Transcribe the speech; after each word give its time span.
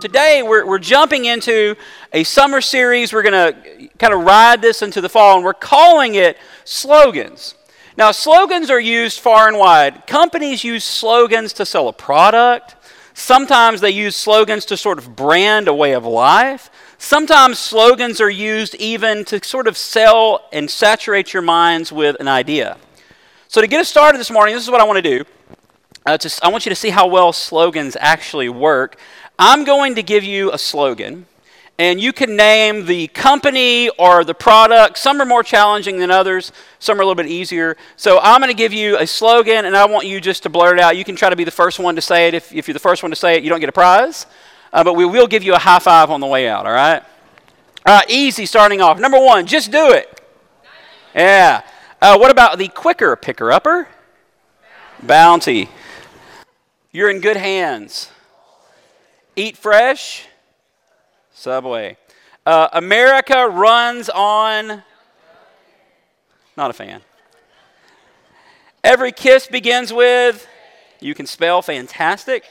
Today, 0.00 0.44
we're, 0.44 0.64
we're 0.64 0.78
jumping 0.78 1.24
into 1.24 1.74
a 2.12 2.22
summer 2.22 2.60
series. 2.60 3.12
We're 3.12 3.24
going 3.24 3.52
to 3.52 3.88
kind 3.98 4.14
of 4.14 4.20
ride 4.20 4.62
this 4.62 4.80
into 4.80 5.00
the 5.00 5.08
fall, 5.08 5.34
and 5.34 5.44
we're 5.44 5.54
calling 5.54 6.14
it 6.14 6.36
slogans. 6.64 7.56
Now, 7.96 8.12
slogans 8.12 8.70
are 8.70 8.78
used 8.78 9.18
far 9.18 9.48
and 9.48 9.58
wide. 9.58 10.06
Companies 10.06 10.62
use 10.62 10.84
slogans 10.84 11.52
to 11.54 11.66
sell 11.66 11.88
a 11.88 11.92
product. 11.92 12.76
Sometimes 13.12 13.80
they 13.80 13.90
use 13.90 14.14
slogans 14.14 14.64
to 14.66 14.76
sort 14.76 14.98
of 14.98 15.16
brand 15.16 15.66
a 15.66 15.74
way 15.74 15.94
of 15.94 16.04
life. 16.04 16.70
Sometimes 16.98 17.58
slogans 17.58 18.20
are 18.20 18.30
used 18.30 18.76
even 18.76 19.24
to 19.24 19.44
sort 19.44 19.66
of 19.66 19.76
sell 19.76 20.48
and 20.52 20.70
saturate 20.70 21.32
your 21.32 21.42
minds 21.42 21.90
with 21.90 22.14
an 22.20 22.28
idea. 22.28 22.76
So, 23.48 23.60
to 23.60 23.66
get 23.66 23.80
us 23.80 23.88
started 23.88 24.18
this 24.18 24.30
morning, 24.30 24.54
this 24.54 24.62
is 24.62 24.70
what 24.70 24.80
I 24.80 24.84
want 24.84 25.02
to 25.02 25.18
do. 25.18 25.24
Uh, 26.08 26.16
I 26.42 26.48
want 26.48 26.64
you 26.64 26.70
to 26.70 26.76
see 26.76 26.88
how 26.88 27.06
well 27.06 27.34
slogans 27.34 27.94
actually 28.00 28.48
work. 28.48 28.96
I'm 29.38 29.62
going 29.62 29.94
to 29.94 30.02
give 30.02 30.24
you 30.24 30.50
a 30.52 30.58
slogan, 30.58 31.26
and 31.78 32.00
you 32.00 32.12
can 32.12 32.34
name 32.34 32.86
the 32.86 33.06
company 33.06 33.88
or 33.90 34.24
the 34.24 34.34
product. 34.34 34.98
Some 34.98 35.20
are 35.20 35.24
more 35.24 35.44
challenging 35.44 35.98
than 35.98 36.10
others, 36.10 36.50
some 36.80 36.98
are 36.98 37.02
a 37.02 37.04
little 37.04 37.14
bit 37.14 37.30
easier. 37.30 37.76
So 37.96 38.18
I'm 38.20 38.40
going 38.40 38.50
to 38.50 38.56
give 38.56 38.72
you 38.72 38.98
a 38.98 39.06
slogan, 39.06 39.64
and 39.64 39.76
I 39.76 39.86
want 39.86 40.06
you 40.08 40.20
just 40.20 40.42
to 40.42 40.48
blurt 40.48 40.78
it 40.78 40.82
out. 40.82 40.96
You 40.96 41.04
can 41.04 41.14
try 41.14 41.30
to 41.30 41.36
be 41.36 41.44
the 41.44 41.52
first 41.52 41.78
one 41.78 41.94
to 41.94 42.00
say 42.00 42.26
it. 42.26 42.34
If, 42.34 42.52
if 42.52 42.66
you're 42.66 42.72
the 42.72 42.80
first 42.80 43.04
one 43.04 43.10
to 43.10 43.16
say 43.16 43.36
it, 43.36 43.44
you 43.44 43.48
don't 43.48 43.60
get 43.60 43.68
a 43.68 43.72
prize, 43.72 44.26
uh, 44.72 44.82
but 44.82 44.94
we 44.94 45.04
will 45.04 45.28
give 45.28 45.44
you 45.44 45.54
a 45.54 45.58
high 45.58 45.78
five 45.78 46.10
on 46.10 46.20
the 46.20 46.26
way 46.26 46.48
out, 46.48 46.66
all 46.66 46.72
right? 46.72 47.02
All 47.86 47.96
right, 47.96 48.10
easy 48.10 48.44
starting 48.44 48.80
off. 48.80 48.98
Number 48.98 49.20
one, 49.20 49.46
just 49.46 49.70
do 49.70 49.92
it. 49.92 50.20
Yeah. 51.14 51.62
Uh, 52.02 52.18
what 52.18 52.32
about 52.32 52.58
the 52.58 52.66
quicker 52.66 53.14
picker 53.14 53.52
upper? 53.52 53.86
Bounty. 55.00 55.68
You're 56.90 57.08
in 57.08 57.20
good 57.20 57.36
hands. 57.36 58.10
Eat 59.38 59.56
fresh? 59.56 60.26
Subway. 61.32 61.96
Uh, 62.44 62.66
America 62.72 63.46
runs 63.46 64.08
on. 64.08 64.82
Not 66.56 66.70
a 66.70 66.72
fan. 66.72 67.02
Every 68.82 69.12
kiss 69.12 69.46
begins 69.46 69.92
with. 69.92 70.44
You 70.98 71.14
can 71.14 71.24
spell 71.24 71.62
fantastic. 71.62 72.46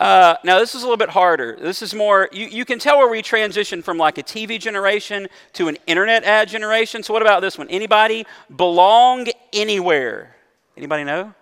Uh, 0.00 0.36
now, 0.44 0.58
this 0.58 0.74
is 0.74 0.80
a 0.80 0.86
little 0.86 0.96
bit 0.96 1.10
harder. 1.10 1.58
This 1.60 1.82
is 1.82 1.92
more, 1.92 2.30
you, 2.32 2.46
you 2.46 2.64
can 2.64 2.78
tell 2.78 2.96
where 2.96 3.10
we 3.10 3.20
transition 3.20 3.82
from 3.82 3.98
like 3.98 4.16
a 4.16 4.22
TV 4.22 4.58
generation 4.58 5.28
to 5.52 5.68
an 5.68 5.76
internet 5.86 6.24
ad 6.24 6.48
generation. 6.48 7.02
So, 7.02 7.12
what 7.12 7.20
about 7.20 7.42
this 7.42 7.58
one? 7.58 7.68
Anybody 7.68 8.24
belong 8.56 9.26
anywhere? 9.52 10.34
Anybody 10.74 11.04
know? 11.04 11.34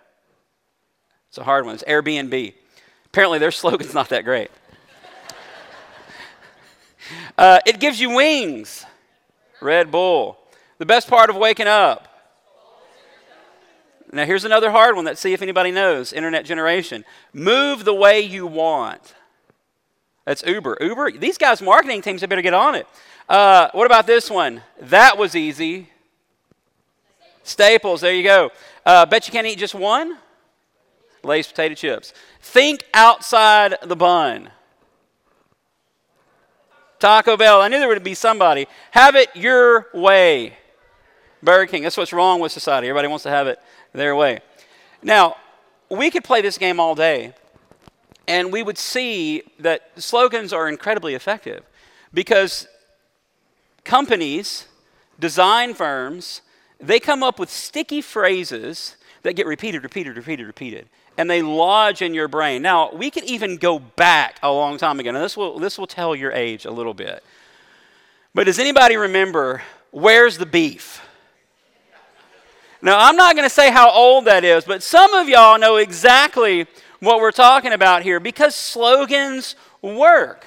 It's 1.29 1.37
a 1.37 1.45
hard 1.45 1.65
one. 1.65 1.75
It's 1.75 1.85
Airbnb. 1.85 2.53
Apparently, 3.05 3.39
their 3.39 3.51
slogan's 3.61 3.93
not 3.93 4.09
that 4.09 4.25
great. 4.25 4.51
Uh, 7.37 7.59
it 7.65 7.79
gives 7.79 7.99
you 7.99 8.11
wings. 8.11 8.85
Red 9.61 9.91
Bull. 9.91 10.37
The 10.77 10.85
best 10.85 11.07
part 11.07 11.29
of 11.29 11.35
waking 11.35 11.67
up. 11.67 12.07
Now, 14.11 14.25
here's 14.25 14.45
another 14.45 14.69
hard 14.69 14.95
one. 14.95 15.05
Let's 15.05 15.21
see 15.21 15.33
if 15.33 15.41
anybody 15.41 15.71
knows. 15.71 16.13
Internet 16.13 16.45
generation. 16.45 17.03
Move 17.33 17.83
the 17.83 17.93
way 17.93 18.21
you 18.21 18.45
want. 18.45 19.15
That's 20.25 20.43
Uber. 20.43 20.77
Uber, 20.79 21.13
these 21.13 21.37
guys' 21.37 21.61
marketing 21.61 22.01
teams 22.01 22.21
had 22.21 22.29
better 22.29 22.43
get 22.43 22.53
on 22.53 22.75
it. 22.75 22.87
Uh, 23.27 23.69
what 23.71 23.85
about 23.85 24.05
this 24.05 24.29
one? 24.29 24.61
That 24.79 25.17
was 25.17 25.35
easy. 25.35 25.89
Staples, 27.43 28.01
there 28.01 28.13
you 28.13 28.23
go. 28.23 28.51
Uh, 28.85 29.05
bet 29.05 29.27
you 29.27 29.31
can't 29.31 29.47
eat 29.47 29.57
just 29.57 29.75
one? 29.75 30.17
Lay's 31.23 31.47
potato 31.47 31.73
chips. 31.75 32.13
Think 32.41 32.83
outside 32.93 33.75
the 33.81 33.95
bun. 33.95 34.49
Taco 37.03 37.35
Bell. 37.35 37.61
I 37.61 37.67
knew 37.67 37.79
there 37.79 37.89
would 37.89 38.01
be 38.01 38.13
somebody. 38.13 38.65
Have 38.91 39.17
it 39.17 39.27
your 39.35 39.87
way. 39.93 40.53
Burger 41.41 41.69
King. 41.69 41.83
That's 41.83 41.97
what's 41.97 42.13
wrong 42.13 42.39
with 42.39 42.53
society. 42.53 42.87
Everybody 42.87 43.09
wants 43.09 43.23
to 43.23 43.29
have 43.29 43.45
it 43.45 43.59
their 43.91 44.15
way. 44.15 44.39
Now, 45.01 45.35
we 45.89 46.09
could 46.09 46.23
play 46.23 46.39
this 46.39 46.57
game 46.57 46.79
all 46.79 46.95
day, 46.95 47.33
and 48.25 48.53
we 48.53 48.63
would 48.63 48.77
see 48.77 49.43
that 49.59 49.91
slogans 49.97 50.53
are 50.53 50.69
incredibly 50.69 51.13
effective 51.13 51.65
because 52.13 52.69
companies, 53.83 54.69
design 55.19 55.73
firms, 55.73 56.41
they 56.79 57.01
come 57.01 57.21
up 57.21 57.37
with 57.37 57.49
sticky 57.49 57.99
phrases 57.99 58.95
that 59.23 59.33
get 59.33 59.45
repeated, 59.45 59.83
repeated, 59.83 60.15
repeated, 60.15 60.47
repeated 60.47 60.87
and 61.17 61.29
they 61.29 61.41
lodge 61.41 62.01
in 62.01 62.13
your 62.13 62.27
brain. 62.27 62.61
Now, 62.61 62.91
we 62.91 63.11
could 63.11 63.23
even 63.25 63.57
go 63.57 63.79
back 63.79 64.39
a 64.41 64.51
long 64.51 64.77
time 64.77 64.99
ago, 64.99 65.09
and 65.09 65.17
this 65.17 65.37
will, 65.37 65.59
this 65.59 65.77
will 65.77 65.87
tell 65.87 66.15
your 66.15 66.31
age 66.31 66.65
a 66.65 66.71
little 66.71 66.93
bit. 66.93 67.23
But 68.33 68.45
does 68.45 68.59
anybody 68.59 68.97
remember 68.97 69.61
where's 69.91 70.37
the 70.37 70.45
beef? 70.45 71.01
Now, 72.81 72.97
I'm 72.99 73.15
not 73.15 73.35
going 73.35 73.47
to 73.47 73.53
say 73.53 73.71
how 73.71 73.91
old 73.91 74.25
that 74.25 74.43
is, 74.43 74.65
but 74.65 74.83
some 74.83 75.13
of 75.13 75.29
y'all 75.29 75.57
know 75.57 75.77
exactly 75.77 76.67
what 76.99 77.19
we're 77.19 77.31
talking 77.31 77.71
about 77.71 78.03
here 78.03 78.19
because 78.19 78.55
slogans 78.55 79.55
work. 79.81 80.45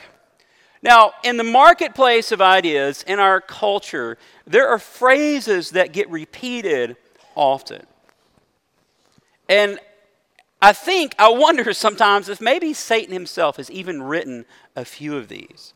Now, 0.82 1.12
in 1.24 1.36
the 1.36 1.44
marketplace 1.44 2.32
of 2.32 2.40
ideas, 2.40 3.02
in 3.06 3.18
our 3.18 3.40
culture, 3.40 4.18
there 4.46 4.68
are 4.68 4.78
phrases 4.78 5.70
that 5.70 5.92
get 5.92 6.10
repeated 6.10 6.96
often. 7.34 7.86
And 9.48 9.78
I 10.66 10.72
think, 10.72 11.14
I 11.16 11.28
wonder 11.28 11.72
sometimes 11.72 12.28
if 12.28 12.40
maybe 12.40 12.74
Satan 12.74 13.12
himself 13.12 13.58
has 13.58 13.70
even 13.70 14.02
written 14.02 14.46
a 14.74 14.84
few 14.84 15.16
of 15.16 15.28
these. 15.28 15.74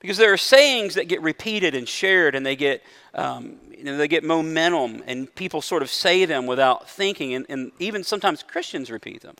Because 0.00 0.16
there 0.16 0.32
are 0.32 0.36
sayings 0.36 0.96
that 0.96 1.06
get 1.06 1.22
repeated 1.22 1.76
and 1.76 1.88
shared, 1.88 2.34
and 2.34 2.44
they 2.44 2.56
get, 2.56 2.82
um, 3.14 3.58
you 3.70 3.84
know, 3.84 3.96
they 3.96 4.08
get 4.08 4.24
momentum, 4.24 5.04
and 5.06 5.32
people 5.36 5.62
sort 5.62 5.80
of 5.80 5.88
say 5.88 6.24
them 6.24 6.44
without 6.44 6.90
thinking, 6.90 7.34
and, 7.34 7.46
and 7.48 7.70
even 7.78 8.02
sometimes 8.02 8.42
Christians 8.42 8.90
repeat 8.90 9.22
them. 9.22 9.36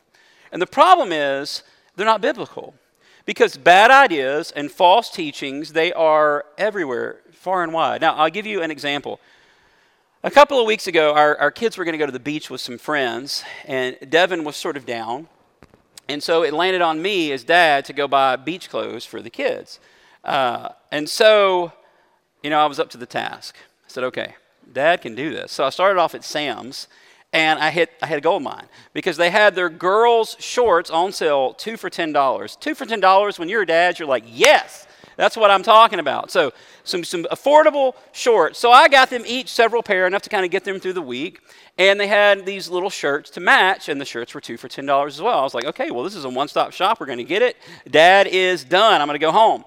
And 0.53 0.61
the 0.61 0.67
problem 0.67 1.11
is, 1.11 1.63
they're 1.97 2.05
not 2.05 2.21
biblical. 2.21 2.73
Because 3.25 3.57
bad 3.57 3.91
ideas 3.91 4.51
and 4.51 4.71
false 4.71 5.09
teachings, 5.09 5.73
they 5.73 5.91
are 5.91 6.45
everywhere, 6.57 7.19
far 7.33 7.61
and 7.61 7.73
wide. 7.73 7.99
Now, 7.99 8.15
I'll 8.15 8.29
give 8.29 8.45
you 8.45 8.61
an 8.61 8.71
example. 8.71 9.19
A 10.27 10.29
couple 10.29 10.59
of 10.59 10.67
weeks 10.67 10.87
ago, 10.87 11.13
our, 11.13 11.37
our 11.37 11.51
kids 11.51 11.77
were 11.77 11.85
going 11.85 11.93
to 11.93 11.97
go 11.97 12.05
to 12.05 12.11
the 12.11 12.19
beach 12.19 12.49
with 12.49 12.59
some 12.59 12.77
friends, 12.77 13.45
and 13.63 13.95
Devin 14.09 14.43
was 14.43 14.57
sort 14.57 14.75
of 14.75 14.85
down. 14.85 15.29
And 16.09 16.21
so 16.21 16.43
it 16.43 16.53
landed 16.53 16.81
on 16.81 17.01
me 17.01 17.31
as 17.31 17.45
dad 17.45 17.85
to 17.85 17.93
go 17.93 18.09
buy 18.09 18.35
beach 18.35 18.69
clothes 18.69 19.05
for 19.05 19.21
the 19.21 19.29
kids. 19.29 19.79
Uh, 20.25 20.67
and 20.91 21.09
so, 21.09 21.71
you 22.43 22.49
know, 22.49 22.59
I 22.59 22.65
was 22.65 22.77
up 22.77 22.89
to 22.89 22.97
the 22.97 23.05
task. 23.05 23.55
I 23.55 23.87
said, 23.87 24.03
okay, 24.03 24.35
dad 24.73 25.01
can 25.01 25.15
do 25.15 25.29
this. 25.29 25.53
So 25.53 25.63
I 25.63 25.69
started 25.69 25.97
off 25.97 26.13
at 26.13 26.25
Sam's, 26.25 26.89
and 27.31 27.57
I 27.57 27.69
hit 27.69 27.91
I 28.01 28.07
had 28.07 28.17
a 28.17 28.21
gold 28.21 28.43
mine 28.43 28.67
because 28.91 29.15
they 29.15 29.29
had 29.29 29.55
their 29.55 29.69
girls' 29.69 30.35
shorts 30.41 30.89
on 30.89 31.13
sale, 31.13 31.53
two 31.53 31.77
for 31.77 31.89
ten 31.89 32.11
dollars. 32.11 32.57
Two 32.57 32.75
for 32.75 32.85
ten 32.85 32.99
dollars. 32.99 33.39
When 33.39 33.47
you're 33.47 33.61
a 33.61 33.65
dad, 33.65 33.97
you're 33.97 34.09
like, 34.09 34.25
yes. 34.27 34.87
That's 35.17 35.35
what 35.35 35.51
I'm 35.51 35.63
talking 35.63 35.99
about. 35.99 36.31
So, 36.31 36.53
some, 36.83 37.03
some 37.03 37.23
affordable 37.25 37.95
shorts. 38.13 38.59
So, 38.59 38.71
I 38.71 38.87
got 38.87 39.09
them 39.09 39.23
each 39.25 39.49
several 39.49 39.83
pair, 39.83 40.07
enough 40.07 40.21
to 40.21 40.29
kind 40.29 40.45
of 40.45 40.51
get 40.51 40.63
them 40.63 40.79
through 40.79 40.93
the 40.93 41.01
week. 41.01 41.41
And 41.77 41.99
they 41.99 42.07
had 42.07 42.45
these 42.45 42.69
little 42.69 42.89
shirts 42.89 43.29
to 43.31 43.39
match, 43.39 43.89
and 43.89 43.99
the 43.99 44.05
shirts 44.05 44.33
were 44.33 44.41
two 44.41 44.57
for 44.57 44.67
$10 44.67 45.07
as 45.07 45.21
well. 45.21 45.39
I 45.39 45.43
was 45.43 45.53
like, 45.53 45.65
okay, 45.65 45.91
well, 45.91 46.03
this 46.03 46.15
is 46.15 46.23
a 46.23 46.29
one 46.29 46.47
stop 46.47 46.71
shop. 46.71 46.99
We're 46.99 47.05
going 47.07 47.17
to 47.17 47.23
get 47.23 47.41
it. 47.41 47.57
Dad 47.89 48.27
is 48.27 48.63
done. 48.63 49.01
I'm 49.01 49.07
going 49.07 49.19
to 49.19 49.25
go 49.25 49.31
home. 49.31 49.65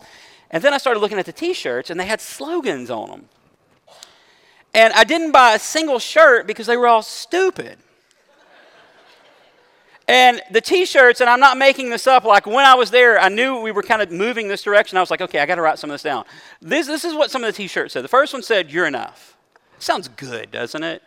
And 0.50 0.62
then 0.62 0.72
I 0.72 0.78
started 0.78 1.00
looking 1.00 1.18
at 1.18 1.26
the 1.26 1.32
t 1.32 1.52
shirts, 1.52 1.90
and 1.90 2.00
they 2.00 2.06
had 2.06 2.20
slogans 2.20 2.90
on 2.90 3.10
them. 3.10 3.28
And 4.72 4.92
I 4.94 5.04
didn't 5.04 5.32
buy 5.32 5.54
a 5.54 5.58
single 5.58 5.98
shirt 5.98 6.46
because 6.46 6.66
they 6.66 6.76
were 6.76 6.86
all 6.86 7.02
stupid. 7.02 7.76
And 10.10 10.42
the 10.50 10.60
t 10.60 10.86
shirts, 10.86 11.20
and 11.20 11.30
I'm 11.30 11.38
not 11.38 11.56
making 11.56 11.90
this 11.90 12.08
up, 12.08 12.24
like 12.24 12.44
when 12.44 12.64
I 12.64 12.74
was 12.74 12.90
there, 12.90 13.16
I 13.20 13.28
knew 13.28 13.60
we 13.60 13.70
were 13.70 13.84
kind 13.84 14.02
of 14.02 14.10
moving 14.10 14.48
this 14.48 14.60
direction. 14.60 14.98
I 14.98 15.00
was 15.00 15.08
like, 15.08 15.20
okay, 15.20 15.38
I 15.38 15.46
got 15.46 15.54
to 15.54 15.62
write 15.62 15.78
some 15.78 15.88
of 15.88 15.94
this 15.94 16.02
down. 16.02 16.24
This, 16.60 16.88
this 16.88 17.04
is 17.04 17.14
what 17.14 17.30
some 17.30 17.44
of 17.44 17.46
the 17.46 17.56
t 17.56 17.68
shirts 17.68 17.92
said. 17.92 18.02
The 18.02 18.08
first 18.08 18.32
one 18.32 18.42
said, 18.42 18.72
You're 18.72 18.88
enough. 18.88 19.36
Sounds 19.78 20.08
good, 20.08 20.50
doesn't 20.50 20.82
it? 20.82 21.00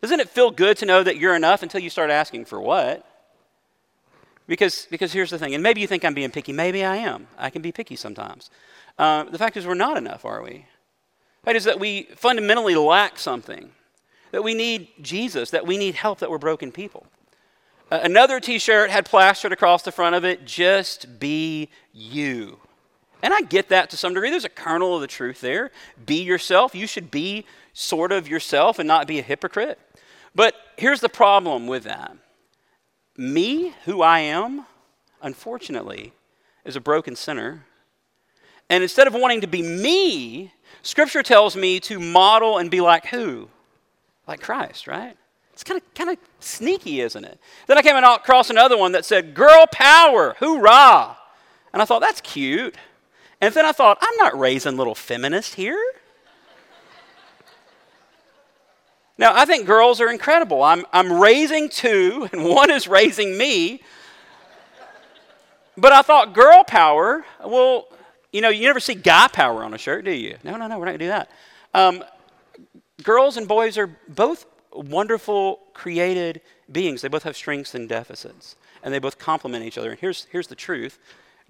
Doesn't 0.00 0.20
it 0.20 0.28
feel 0.28 0.52
good 0.52 0.76
to 0.76 0.86
know 0.86 1.02
that 1.02 1.16
you're 1.16 1.34
enough 1.34 1.64
until 1.64 1.80
you 1.80 1.90
start 1.90 2.08
asking 2.08 2.44
for 2.44 2.60
what? 2.60 3.04
Because, 4.46 4.86
because 4.92 5.12
here's 5.12 5.30
the 5.30 5.40
thing, 5.40 5.52
and 5.52 5.60
maybe 5.60 5.80
you 5.80 5.88
think 5.88 6.04
I'm 6.04 6.14
being 6.14 6.30
picky. 6.30 6.52
Maybe 6.52 6.84
I 6.84 6.98
am. 6.98 7.26
I 7.36 7.50
can 7.50 7.62
be 7.62 7.72
picky 7.72 7.96
sometimes. 7.96 8.48
Uh, 8.96 9.24
the 9.24 9.38
fact 9.38 9.56
is, 9.56 9.66
we're 9.66 9.74
not 9.74 9.96
enough, 9.96 10.24
are 10.24 10.40
we? 10.40 10.66
The 11.40 11.46
fact 11.46 11.56
is 11.56 11.64
that 11.64 11.80
we 11.80 12.04
fundamentally 12.14 12.76
lack 12.76 13.18
something, 13.18 13.72
that 14.30 14.44
we 14.44 14.54
need 14.54 14.86
Jesus, 15.02 15.50
that 15.50 15.66
we 15.66 15.76
need 15.76 15.96
help, 15.96 16.20
that 16.20 16.30
we're 16.30 16.38
broken 16.38 16.70
people. 16.70 17.08
Another 17.90 18.40
t 18.40 18.58
shirt 18.58 18.90
had 18.90 19.04
plastered 19.04 19.52
across 19.52 19.82
the 19.82 19.92
front 19.92 20.16
of 20.16 20.24
it, 20.24 20.44
just 20.44 21.20
be 21.20 21.68
you. 21.92 22.58
And 23.22 23.32
I 23.32 23.40
get 23.42 23.68
that 23.68 23.90
to 23.90 23.96
some 23.96 24.14
degree. 24.14 24.30
There's 24.30 24.44
a 24.44 24.48
kernel 24.48 24.94
of 24.94 25.00
the 25.00 25.06
truth 25.06 25.40
there. 25.40 25.70
Be 26.04 26.22
yourself. 26.22 26.74
You 26.74 26.86
should 26.86 27.10
be 27.10 27.46
sort 27.72 28.12
of 28.12 28.28
yourself 28.28 28.78
and 28.78 28.86
not 28.88 29.06
be 29.06 29.18
a 29.18 29.22
hypocrite. 29.22 29.78
But 30.34 30.54
here's 30.76 31.00
the 31.00 31.08
problem 31.08 31.66
with 31.66 31.84
that 31.84 32.16
me, 33.16 33.74
who 33.84 34.02
I 34.02 34.20
am, 34.20 34.66
unfortunately, 35.22 36.12
is 36.64 36.76
a 36.76 36.80
broken 36.80 37.16
sinner 37.16 37.64
And 38.68 38.82
instead 38.82 39.06
of 39.06 39.14
wanting 39.14 39.42
to 39.42 39.46
be 39.46 39.62
me, 39.62 40.52
Scripture 40.82 41.22
tells 41.22 41.56
me 41.56 41.80
to 41.80 42.00
model 42.00 42.58
and 42.58 42.70
be 42.70 42.80
like 42.80 43.06
who? 43.06 43.48
Like 44.26 44.40
Christ, 44.40 44.86
right? 44.86 45.16
It's 45.56 45.64
kind 45.64 45.80
of 45.80 45.94
kind 45.94 46.10
of 46.10 46.18
sneaky, 46.38 47.00
isn't 47.00 47.24
it? 47.24 47.40
Then 47.66 47.78
I 47.78 47.82
came 47.82 47.96
across 47.96 48.50
another 48.50 48.76
one 48.76 48.92
that 48.92 49.06
said 49.06 49.32
"Girl 49.32 49.64
Power, 49.72 50.36
hoorah!" 50.38 51.16
And 51.72 51.80
I 51.80 51.86
thought 51.86 52.00
that's 52.02 52.20
cute. 52.20 52.76
And 53.40 53.54
then 53.54 53.64
I 53.64 53.72
thought 53.72 53.96
I'm 54.02 54.16
not 54.18 54.38
raising 54.38 54.76
little 54.76 54.94
feminists 54.94 55.54
here. 55.54 55.82
Now, 59.16 59.34
I 59.34 59.46
think 59.46 59.66
girls 59.66 59.98
are 60.02 60.10
incredible. 60.10 60.62
I'm, 60.62 60.84
I'm 60.92 61.10
raising 61.10 61.70
two, 61.70 62.28
and 62.32 62.44
one 62.44 62.70
is 62.70 62.86
raising 62.86 63.38
me. 63.38 63.80
But 65.78 65.92
I 65.92 66.02
thought 66.02 66.34
girl 66.34 66.64
power, 66.64 67.24
well, 67.42 67.88
you 68.30 68.42
know, 68.42 68.50
you 68.50 68.66
never 68.66 68.80
see 68.80 68.94
guy 68.94 69.28
power 69.28 69.64
on 69.64 69.72
a 69.72 69.78
shirt, 69.78 70.04
do 70.04 70.10
you? 70.10 70.36
No, 70.44 70.56
no, 70.56 70.66
no, 70.66 70.78
we're 70.78 70.84
not 70.84 70.98
going 70.98 70.98
to 70.98 71.04
do 71.04 71.08
that. 71.08 71.30
Um, 71.72 72.04
girls 73.02 73.38
and 73.38 73.48
boys 73.48 73.78
are 73.78 73.86
both 74.06 74.44
wonderful, 74.76 75.60
created 75.74 76.40
beings. 76.70 77.02
They 77.02 77.08
both 77.08 77.24
have 77.24 77.36
strengths 77.36 77.74
and 77.74 77.88
deficits, 77.88 78.56
and 78.82 78.92
they 78.92 78.98
both 78.98 79.18
complement 79.18 79.64
each 79.64 79.78
other. 79.78 79.90
And 79.90 79.98
here's, 79.98 80.26
here's 80.30 80.48
the 80.48 80.54
truth 80.54 80.98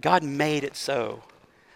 God 0.01 0.23
made 0.23 0.65
it 0.65 0.77
so 0.77 1.23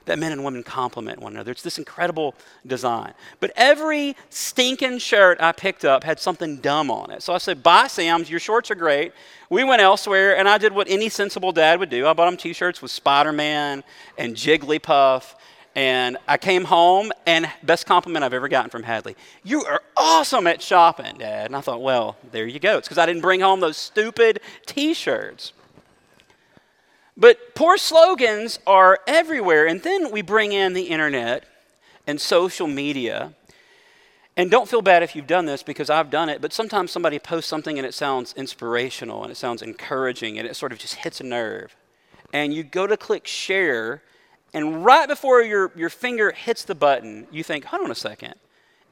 that 0.06 0.18
men 0.18 0.32
and 0.32 0.44
women 0.44 0.62
complement 0.62 1.20
one 1.20 1.34
another. 1.34 1.52
It's 1.52 1.62
this 1.62 1.78
incredible 1.78 2.34
design. 2.66 3.14
But 3.38 3.52
every 3.54 4.16
stinking 4.28 4.98
shirt 4.98 5.40
I 5.40 5.52
picked 5.52 5.84
up 5.84 6.04
had 6.04 6.18
something 6.18 6.56
dumb 6.56 6.90
on 6.90 7.10
it. 7.10 7.22
So 7.22 7.32
I 7.32 7.38
said, 7.38 7.62
Bye, 7.62 7.86
Sam's, 7.86 8.30
your 8.30 8.40
shorts 8.40 8.70
are 8.70 8.74
great. 8.74 9.12
We 9.50 9.62
went 9.64 9.82
elsewhere, 9.82 10.36
and 10.36 10.48
I 10.48 10.58
did 10.58 10.72
what 10.72 10.88
any 10.88 11.08
sensible 11.08 11.52
dad 11.52 11.78
would 11.80 11.90
do. 11.90 12.06
I 12.06 12.12
bought 12.12 12.26
them 12.26 12.36
t 12.36 12.52
shirts 12.52 12.82
with 12.82 12.90
Spider 12.90 13.32
Man 13.32 13.84
and 14.18 14.34
Jigglypuff. 14.34 15.34
And 15.74 16.16
I 16.26 16.36
came 16.36 16.64
home, 16.64 17.12
and 17.26 17.48
best 17.62 17.86
compliment 17.86 18.24
I've 18.24 18.34
ever 18.34 18.48
gotten 18.48 18.70
from 18.70 18.82
Hadley. 18.82 19.16
You 19.44 19.64
are 19.64 19.80
awesome 19.96 20.46
at 20.46 20.60
shopping, 20.60 21.18
Dad. 21.18 21.46
And 21.46 21.56
I 21.56 21.60
thought, 21.60 21.80
well, 21.80 22.16
there 22.32 22.46
you 22.46 22.58
go. 22.58 22.78
It's 22.78 22.88
because 22.88 22.98
I 22.98 23.06
didn't 23.06 23.22
bring 23.22 23.40
home 23.40 23.60
those 23.60 23.76
stupid 23.76 24.40
t 24.66 24.94
shirts. 24.94 25.52
But 27.16 27.54
poor 27.54 27.76
slogans 27.76 28.58
are 28.66 28.98
everywhere. 29.06 29.66
And 29.66 29.82
then 29.82 30.10
we 30.10 30.22
bring 30.22 30.52
in 30.52 30.72
the 30.72 30.84
internet 30.84 31.44
and 32.06 32.20
social 32.20 32.66
media. 32.66 33.34
And 34.36 34.50
don't 34.50 34.68
feel 34.68 34.80
bad 34.80 35.02
if 35.02 35.14
you've 35.14 35.26
done 35.26 35.44
this 35.44 35.62
because 35.62 35.90
I've 35.90 36.08
done 36.08 36.28
it, 36.30 36.40
but 36.40 36.52
sometimes 36.52 36.90
somebody 36.90 37.18
posts 37.18 37.50
something 37.50 37.78
and 37.78 37.86
it 37.86 37.92
sounds 37.92 38.32
inspirational 38.34 39.22
and 39.22 39.30
it 39.30 39.36
sounds 39.36 39.60
encouraging 39.60 40.38
and 40.38 40.48
it 40.48 40.56
sort 40.56 40.72
of 40.72 40.78
just 40.78 40.94
hits 40.94 41.20
a 41.20 41.24
nerve. 41.24 41.76
And 42.32 42.54
you 42.54 42.62
go 42.62 42.86
to 42.86 42.96
click 42.96 43.26
share, 43.26 44.02
and 44.52 44.84
right 44.84 45.08
before 45.08 45.42
your, 45.42 45.70
your 45.76 45.90
finger 45.90 46.32
hits 46.32 46.64
the 46.64 46.74
button, 46.74 47.26
you 47.30 47.42
think, 47.42 47.64
hold 47.64 47.84
on 47.84 47.90
a 47.90 47.94
second. 47.94 48.34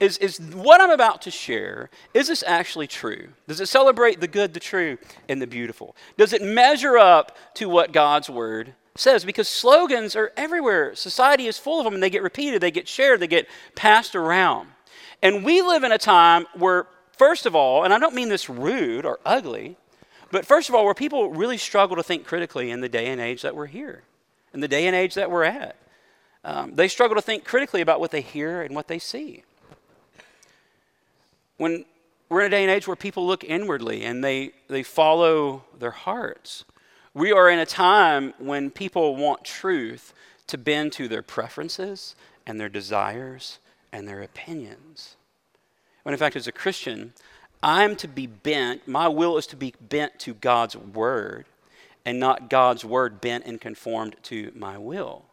Is, 0.00 0.16
is 0.18 0.38
what 0.38 0.80
I'm 0.80 0.90
about 0.90 1.22
to 1.22 1.30
share, 1.30 1.90
is 2.14 2.28
this 2.28 2.44
actually 2.46 2.86
true? 2.86 3.30
Does 3.48 3.60
it 3.60 3.66
celebrate 3.66 4.20
the 4.20 4.28
good, 4.28 4.54
the 4.54 4.60
true, 4.60 4.96
and 5.28 5.42
the 5.42 5.46
beautiful? 5.46 5.96
Does 6.16 6.32
it 6.32 6.40
measure 6.40 6.96
up 6.96 7.36
to 7.54 7.68
what 7.68 7.90
God's 7.90 8.30
word 8.30 8.74
says? 8.94 9.24
Because 9.24 9.48
slogans 9.48 10.14
are 10.14 10.32
everywhere. 10.36 10.94
Society 10.94 11.48
is 11.48 11.58
full 11.58 11.80
of 11.80 11.84
them 11.84 11.94
and 11.94 12.02
they 12.02 12.10
get 12.10 12.22
repeated, 12.22 12.60
they 12.60 12.70
get 12.70 12.86
shared, 12.86 13.18
they 13.18 13.26
get 13.26 13.48
passed 13.74 14.14
around. 14.14 14.68
And 15.20 15.44
we 15.44 15.62
live 15.62 15.82
in 15.82 15.90
a 15.90 15.98
time 15.98 16.46
where, 16.54 16.86
first 17.16 17.44
of 17.44 17.56
all, 17.56 17.82
and 17.82 17.92
I 17.92 17.98
don't 17.98 18.14
mean 18.14 18.28
this 18.28 18.48
rude 18.48 19.04
or 19.04 19.18
ugly, 19.26 19.76
but 20.30 20.46
first 20.46 20.68
of 20.68 20.76
all, 20.76 20.84
where 20.84 20.94
people 20.94 21.30
really 21.30 21.58
struggle 21.58 21.96
to 21.96 22.04
think 22.04 22.24
critically 22.24 22.70
in 22.70 22.80
the 22.80 22.88
day 22.88 23.06
and 23.06 23.20
age 23.20 23.42
that 23.42 23.56
we're 23.56 23.66
here, 23.66 24.04
in 24.58 24.60
the 24.60 24.68
day 24.68 24.86
and 24.88 24.96
age 24.96 25.14
that 25.14 25.30
we're 25.30 25.44
at. 25.44 25.76
Um, 26.42 26.74
they 26.74 26.88
struggle 26.88 27.14
to 27.14 27.22
think 27.22 27.44
critically 27.44 27.80
about 27.80 28.00
what 28.00 28.10
they 28.10 28.20
hear 28.20 28.62
and 28.62 28.74
what 28.74 28.88
they 28.88 28.98
see 28.98 29.44
when 31.58 31.84
we're 32.28 32.40
in 32.40 32.46
a 32.46 32.50
day 32.50 32.62
and 32.62 32.70
age 32.70 32.86
where 32.86 32.96
people 32.96 33.26
look 33.26 33.44
inwardly 33.44 34.04
and 34.04 34.24
they, 34.24 34.52
they 34.68 34.82
follow 34.82 35.64
their 35.78 35.90
hearts. 35.90 36.64
We 37.12 37.32
are 37.32 37.50
in 37.50 37.58
a 37.58 37.66
time 37.66 38.32
when 38.38 38.70
people 38.70 39.16
want 39.16 39.44
truth 39.44 40.14
to 40.46 40.56
bend 40.56 40.92
to 40.94 41.08
their 41.08 41.22
preferences 41.22 42.14
and 42.46 42.58
their 42.58 42.68
desires 42.68 43.58
and 43.92 44.08
their 44.08 44.22
opinions. 44.22 45.16
When 46.04 46.14
in 46.14 46.18
fact, 46.18 46.36
as 46.36 46.46
a 46.46 46.52
Christian, 46.52 47.12
I'm 47.62 47.96
to 47.96 48.08
be 48.08 48.26
bent, 48.26 48.86
my 48.86 49.08
will 49.08 49.36
is 49.36 49.46
to 49.48 49.56
be 49.56 49.74
bent 49.80 50.18
to 50.20 50.34
God's 50.34 50.76
word 50.76 51.44
and 52.04 52.18
not 52.18 52.50
God's 52.50 52.84
word 52.84 53.20
bent 53.20 53.44
and 53.44 53.60
conformed 53.60 54.16
to 54.24 54.52
my 54.54 54.78
will. 54.78 55.24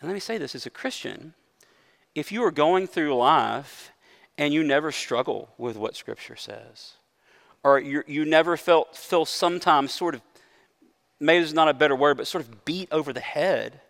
And 0.00 0.08
let 0.08 0.14
me 0.14 0.20
say 0.20 0.38
this 0.38 0.54
as 0.54 0.66
a 0.66 0.70
Christian, 0.70 1.34
if 2.14 2.30
you 2.30 2.44
are 2.44 2.50
going 2.50 2.86
through 2.86 3.16
life 3.16 3.92
and 4.36 4.52
you 4.52 4.62
never 4.62 4.90
struggle 4.92 5.48
with 5.58 5.76
what 5.76 5.96
Scripture 5.96 6.36
says. 6.36 6.94
Or 7.62 7.78
you, 7.78 8.24
never 8.26 8.56
felt, 8.56 8.94
feel 8.94 9.24
sometimes 9.24 9.92
sort 9.92 10.14
of, 10.14 10.20
maybe 11.18 11.42
it's 11.42 11.54
not 11.54 11.68
a 11.68 11.74
better 11.74 11.96
word, 11.96 12.18
but 12.18 12.26
sort 12.26 12.44
of 12.44 12.64
beat 12.64 12.88
over 12.92 13.12
the 13.12 13.20
head 13.20 13.80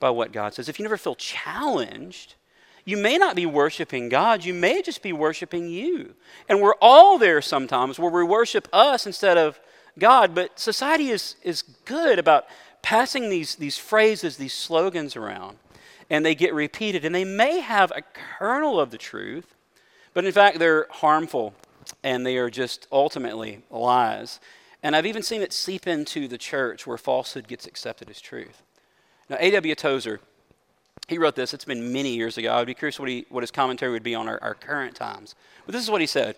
by 0.00 0.08
what 0.08 0.32
God 0.32 0.54
says. 0.54 0.68
If 0.68 0.78
you 0.78 0.84
never 0.84 0.96
feel 0.96 1.14
challenged, 1.14 2.36
you 2.86 2.96
may 2.96 3.18
not 3.18 3.36
be 3.36 3.44
worshiping 3.44 4.08
God, 4.08 4.44
you 4.44 4.54
may 4.54 4.80
just 4.80 5.02
be 5.02 5.12
worshiping 5.12 5.68
you. 5.68 6.14
And 6.48 6.62
we're 6.62 6.76
all 6.80 7.18
there 7.18 7.42
sometimes 7.42 7.98
where 7.98 8.10
we 8.10 8.24
worship 8.24 8.66
us 8.72 9.06
instead 9.06 9.36
of 9.36 9.60
God, 9.98 10.34
but 10.34 10.58
society 10.58 11.08
is, 11.08 11.36
is 11.42 11.62
good 11.84 12.18
about 12.18 12.46
passing 12.82 13.28
these, 13.28 13.56
these 13.56 13.78
phrases, 13.78 14.36
these 14.36 14.52
slogans 14.52 15.16
around, 15.16 15.58
and 16.08 16.24
they 16.24 16.34
get 16.34 16.54
repeated, 16.54 17.04
and 17.04 17.14
they 17.14 17.24
may 17.24 17.60
have 17.60 17.92
a 17.94 18.02
kernel 18.38 18.80
of 18.80 18.90
the 18.90 18.98
truth, 18.98 19.54
but 20.14 20.24
in 20.24 20.32
fact, 20.32 20.58
they're 20.58 20.86
harmful 20.90 21.54
and 22.02 22.24
they 22.24 22.36
are 22.36 22.50
just 22.50 22.86
ultimately 22.92 23.62
lies. 23.70 24.40
And 24.82 24.94
I've 24.94 25.06
even 25.06 25.22
seen 25.22 25.42
it 25.42 25.52
seep 25.52 25.86
into 25.86 26.28
the 26.28 26.38
church 26.38 26.86
where 26.86 26.98
falsehood 26.98 27.48
gets 27.48 27.66
accepted 27.66 28.10
as 28.10 28.20
truth. 28.20 28.62
Now, 29.28 29.36
A.W. 29.40 29.74
Tozer, 29.74 30.20
he 31.08 31.18
wrote 31.18 31.34
this. 31.34 31.52
It's 31.54 31.64
been 31.64 31.92
many 31.92 32.14
years 32.14 32.38
ago. 32.38 32.52
I 32.52 32.58
would 32.58 32.66
be 32.66 32.74
curious 32.74 32.98
what, 32.98 33.08
he, 33.08 33.26
what 33.28 33.42
his 33.42 33.50
commentary 33.50 33.92
would 33.92 34.02
be 34.02 34.14
on 34.14 34.28
our, 34.28 34.38
our 34.42 34.54
current 34.54 34.94
times. 34.94 35.34
But 35.66 35.72
this 35.72 35.82
is 35.82 35.90
what 35.90 36.00
he 36.00 36.06
said. 36.06 36.36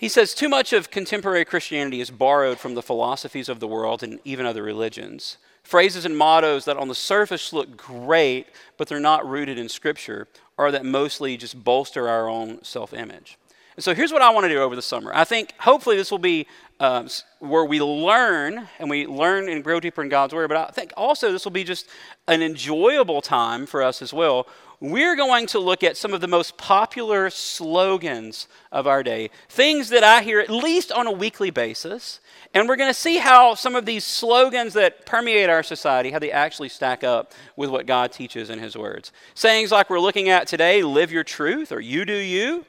He 0.00 0.08
says, 0.08 0.32
Too 0.32 0.48
much 0.48 0.72
of 0.72 0.90
contemporary 0.90 1.44
Christianity 1.44 2.00
is 2.00 2.10
borrowed 2.10 2.58
from 2.58 2.74
the 2.74 2.80
philosophies 2.80 3.50
of 3.50 3.60
the 3.60 3.68
world 3.68 4.02
and 4.02 4.18
even 4.24 4.46
other 4.46 4.62
religions. 4.62 5.36
Phrases 5.62 6.06
and 6.06 6.16
mottos 6.16 6.64
that 6.64 6.78
on 6.78 6.88
the 6.88 6.94
surface 6.94 7.52
look 7.52 7.76
great, 7.76 8.46
but 8.78 8.88
they're 8.88 8.98
not 8.98 9.28
rooted 9.28 9.58
in 9.58 9.68
Scripture, 9.68 10.26
or 10.56 10.72
that 10.72 10.86
mostly 10.86 11.36
just 11.36 11.62
bolster 11.62 12.08
our 12.08 12.30
own 12.30 12.64
self 12.64 12.94
image. 12.94 13.36
And 13.76 13.84
so 13.84 13.94
here's 13.94 14.10
what 14.10 14.22
I 14.22 14.30
want 14.30 14.44
to 14.44 14.48
do 14.48 14.62
over 14.62 14.74
the 14.74 14.80
summer. 14.80 15.12
I 15.14 15.24
think 15.24 15.52
hopefully 15.58 15.96
this 15.96 16.10
will 16.10 16.16
be 16.16 16.46
uh, 16.80 17.06
where 17.40 17.66
we 17.66 17.82
learn 17.82 18.68
and 18.78 18.88
we 18.88 19.06
learn 19.06 19.50
and 19.50 19.62
grow 19.62 19.80
deeper 19.80 20.02
in 20.02 20.08
God's 20.08 20.32
Word, 20.32 20.48
but 20.48 20.56
I 20.56 20.70
think 20.70 20.94
also 20.96 21.30
this 21.30 21.44
will 21.44 21.52
be 21.52 21.64
just 21.64 21.86
an 22.26 22.40
enjoyable 22.40 23.20
time 23.20 23.66
for 23.66 23.82
us 23.82 24.00
as 24.00 24.14
well. 24.14 24.46
We're 24.82 25.14
going 25.14 25.46
to 25.48 25.58
look 25.58 25.84
at 25.84 25.98
some 25.98 26.14
of 26.14 26.22
the 26.22 26.26
most 26.26 26.56
popular 26.56 27.28
slogans 27.28 28.48
of 28.72 28.86
our 28.86 29.02
day, 29.02 29.28
things 29.50 29.90
that 29.90 30.02
I 30.02 30.22
hear 30.22 30.40
at 30.40 30.48
least 30.48 30.90
on 30.90 31.06
a 31.06 31.12
weekly 31.12 31.50
basis, 31.50 32.18
and 32.54 32.66
we're 32.66 32.76
going 32.76 32.88
to 32.88 32.98
see 32.98 33.18
how 33.18 33.54
some 33.54 33.76
of 33.76 33.84
these 33.84 34.04
slogans 34.04 34.72
that 34.72 35.04
permeate 35.04 35.50
our 35.50 35.62
society, 35.62 36.10
how 36.10 36.18
they 36.18 36.32
actually 36.32 36.70
stack 36.70 37.04
up 37.04 37.34
with 37.56 37.68
what 37.68 37.84
God 37.84 38.10
teaches 38.10 38.48
in 38.48 38.58
His 38.58 38.74
words. 38.74 39.12
Sayings 39.34 39.70
like 39.70 39.90
we're 39.90 40.00
looking 40.00 40.30
at 40.30 40.46
today, 40.46 40.82
live 40.82 41.12
your 41.12 41.24
truth, 41.24 41.72
or 41.72 41.80
you 41.80 42.06
do 42.06 42.16
you. 42.16 42.64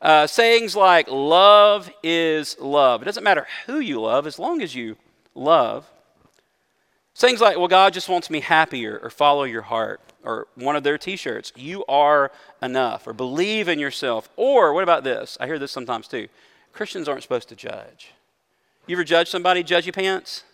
Uh, 0.00 0.26
sayings 0.26 0.74
like 0.74 1.06
love 1.10 1.90
is 2.02 2.58
love. 2.60 3.02
It 3.02 3.04
doesn't 3.04 3.22
matter 3.22 3.46
who 3.66 3.78
you 3.78 4.00
love 4.00 4.26
as 4.26 4.38
long 4.38 4.62
as 4.62 4.74
you 4.74 4.96
love. 5.34 5.91
Sayings 7.14 7.40
like, 7.40 7.58
well, 7.58 7.68
God 7.68 7.92
just 7.92 8.08
wants 8.08 8.30
me 8.30 8.40
happier, 8.40 8.98
or 9.02 9.10
follow 9.10 9.44
your 9.44 9.62
heart, 9.62 10.00
or 10.24 10.46
one 10.54 10.76
of 10.76 10.82
their 10.82 10.98
t 10.98 11.16
shirts, 11.16 11.52
you 11.56 11.84
are 11.86 12.32
enough, 12.62 13.06
or 13.06 13.12
believe 13.12 13.68
in 13.68 13.78
yourself. 13.78 14.28
Or, 14.36 14.72
what 14.72 14.82
about 14.82 15.04
this? 15.04 15.36
I 15.40 15.46
hear 15.46 15.58
this 15.58 15.72
sometimes 15.72 16.08
too 16.08 16.28
Christians 16.72 17.08
aren't 17.08 17.22
supposed 17.22 17.48
to 17.50 17.56
judge. 17.56 18.12
You 18.86 18.96
ever 18.96 19.04
judge 19.04 19.28
somebody, 19.28 19.62
judge 19.62 19.86
your 19.86 19.92
pants? 19.92 20.44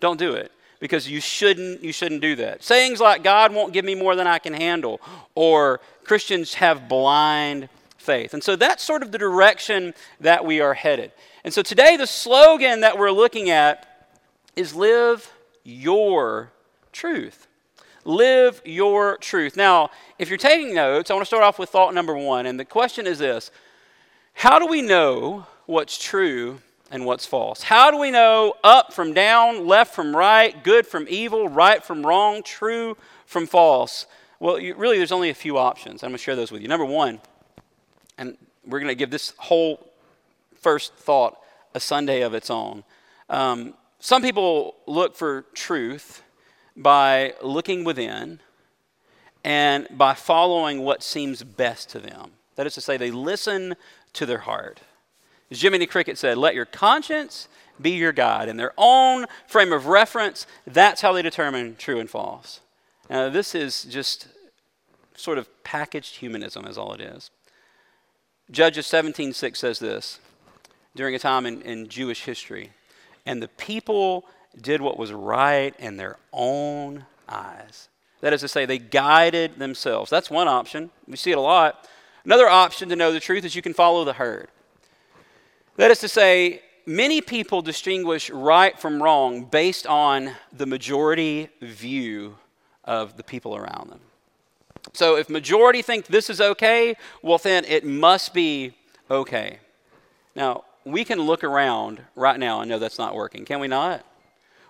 Don't 0.00 0.18
do 0.18 0.34
it 0.34 0.52
because 0.80 1.08
you 1.08 1.20
shouldn't 1.20 1.82
you 1.82 1.92
shouldn't 1.92 2.20
do 2.20 2.34
that. 2.36 2.62
Sayings 2.62 3.00
like 3.00 3.22
God 3.22 3.54
won't 3.54 3.72
give 3.72 3.84
me 3.84 3.94
more 3.94 4.16
than 4.16 4.26
I 4.26 4.40
can 4.40 4.52
handle 4.52 5.00
or 5.34 5.80
Christians 6.04 6.54
have 6.54 6.88
blind 6.88 7.68
faith. 7.96 8.34
And 8.34 8.42
so 8.42 8.56
that's 8.56 8.82
sort 8.82 9.02
of 9.04 9.12
the 9.12 9.18
direction 9.18 9.94
that 10.20 10.44
we 10.44 10.60
are 10.60 10.74
headed. 10.74 11.12
And 11.44 11.54
so 11.54 11.62
today 11.62 11.96
the 11.96 12.06
slogan 12.06 12.80
that 12.80 12.98
we're 12.98 13.12
looking 13.12 13.48
at 13.48 14.08
is 14.56 14.74
live 14.74 15.32
your 15.64 16.52
truth. 16.92 17.46
Live 18.04 18.60
your 18.64 19.16
truth. 19.18 19.56
Now, 19.56 19.90
if 20.18 20.28
you're 20.28 20.38
taking 20.38 20.74
notes, 20.74 21.10
I 21.10 21.14
want 21.14 21.22
to 21.22 21.26
start 21.26 21.44
off 21.44 21.58
with 21.58 21.70
thought 21.70 21.94
number 21.94 22.16
1 22.16 22.46
and 22.46 22.58
the 22.58 22.64
question 22.64 23.06
is 23.06 23.18
this: 23.18 23.50
How 24.34 24.58
do 24.58 24.66
we 24.66 24.82
know 24.82 25.46
what's 25.66 26.02
true 26.02 26.60
and 26.92 27.06
what's 27.06 27.24
false. 27.24 27.62
How 27.62 27.90
do 27.90 27.98
we 27.98 28.10
know 28.10 28.54
up 28.62 28.92
from 28.92 29.14
down, 29.14 29.66
left 29.66 29.94
from 29.94 30.14
right, 30.14 30.62
good 30.62 30.86
from 30.86 31.06
evil, 31.08 31.48
right 31.48 31.82
from 31.82 32.06
wrong, 32.06 32.42
true 32.42 32.98
from 33.24 33.46
false? 33.46 34.06
Well, 34.38 34.58
you, 34.58 34.74
really, 34.74 34.98
there's 34.98 35.10
only 35.10 35.30
a 35.30 35.34
few 35.34 35.56
options. 35.56 36.02
I'm 36.02 36.10
going 36.10 36.18
to 36.18 36.22
share 36.22 36.36
those 36.36 36.52
with 36.52 36.60
you. 36.60 36.68
Number 36.68 36.84
one, 36.84 37.20
and 38.18 38.36
we're 38.66 38.78
going 38.78 38.90
to 38.90 38.94
give 38.94 39.10
this 39.10 39.32
whole 39.38 39.90
first 40.60 40.94
thought 40.94 41.38
a 41.74 41.80
Sunday 41.80 42.20
of 42.20 42.34
its 42.34 42.50
own. 42.50 42.84
Um, 43.30 43.72
some 44.02 44.20
people 44.20 44.74
look 44.88 45.14
for 45.14 45.42
truth 45.54 46.24
by 46.76 47.34
looking 47.40 47.84
within 47.84 48.40
and 49.44 49.86
by 49.92 50.12
following 50.12 50.82
what 50.82 51.04
seems 51.04 51.44
best 51.44 51.88
to 51.90 52.00
them. 52.00 52.32
That 52.56 52.66
is 52.66 52.74
to 52.74 52.80
say, 52.80 52.96
they 52.96 53.12
listen 53.12 53.76
to 54.14 54.26
their 54.26 54.38
heart. 54.38 54.80
As 55.52 55.62
Jiminy 55.62 55.86
Cricket 55.86 56.18
said, 56.18 56.36
let 56.36 56.56
your 56.56 56.64
conscience 56.64 57.46
be 57.80 57.90
your 57.90 58.10
guide. 58.10 58.48
In 58.48 58.56
their 58.56 58.72
own 58.76 59.26
frame 59.46 59.72
of 59.72 59.86
reference, 59.86 60.48
that's 60.66 61.00
how 61.00 61.12
they 61.12 61.22
determine 61.22 61.76
true 61.76 62.00
and 62.00 62.10
false. 62.10 62.60
Now, 63.08 63.28
this 63.28 63.54
is 63.54 63.84
just 63.84 64.26
sort 65.14 65.38
of 65.38 65.48
packaged 65.62 66.16
humanism, 66.16 66.66
is 66.66 66.76
all 66.76 66.92
it 66.92 67.00
is. 67.00 67.30
Judges 68.50 68.86
17:6 68.86 69.56
says 69.56 69.78
this 69.78 70.18
during 70.96 71.14
a 71.14 71.20
time 71.20 71.46
in, 71.46 71.62
in 71.62 71.88
Jewish 71.88 72.24
history. 72.24 72.72
And 73.26 73.42
the 73.42 73.48
people 73.48 74.26
did 74.60 74.80
what 74.80 74.98
was 74.98 75.12
right 75.12 75.74
in 75.78 75.96
their 75.96 76.16
own 76.32 77.06
eyes. 77.28 77.88
That 78.20 78.32
is 78.32 78.40
to 78.42 78.48
say, 78.48 78.66
they 78.66 78.78
guided 78.78 79.58
themselves. 79.58 80.10
That's 80.10 80.30
one 80.30 80.48
option. 80.48 80.90
We 81.08 81.16
see 81.16 81.32
it 81.32 81.38
a 81.38 81.40
lot. 81.40 81.88
Another 82.24 82.48
option 82.48 82.88
to 82.88 82.96
know 82.96 83.12
the 83.12 83.20
truth 83.20 83.44
is 83.44 83.56
you 83.56 83.62
can 83.62 83.74
follow 83.74 84.04
the 84.04 84.12
herd. 84.12 84.48
That 85.76 85.90
is 85.90 85.98
to 86.00 86.08
say, 86.08 86.62
many 86.86 87.20
people 87.20 87.62
distinguish 87.62 88.30
right 88.30 88.78
from 88.78 89.02
wrong 89.02 89.44
based 89.44 89.86
on 89.86 90.32
the 90.52 90.66
majority 90.66 91.48
view 91.60 92.36
of 92.84 93.16
the 93.16 93.24
people 93.24 93.56
around 93.56 93.90
them. 93.90 94.00
So 94.92 95.16
if 95.16 95.28
majority 95.28 95.80
think 95.82 96.06
this 96.06 96.28
is 96.28 96.40
okay, 96.40 96.96
well 97.22 97.38
then 97.38 97.64
it 97.64 97.84
must 97.84 98.34
be 98.34 98.74
okay. 99.10 99.58
Now, 100.34 100.64
we 100.84 101.04
can 101.04 101.20
look 101.20 101.44
around 101.44 102.02
right 102.14 102.38
now 102.38 102.60
and 102.60 102.68
know 102.68 102.78
that's 102.78 102.98
not 102.98 103.14
working, 103.14 103.44
can 103.44 103.60
we 103.60 103.68
not? 103.68 104.04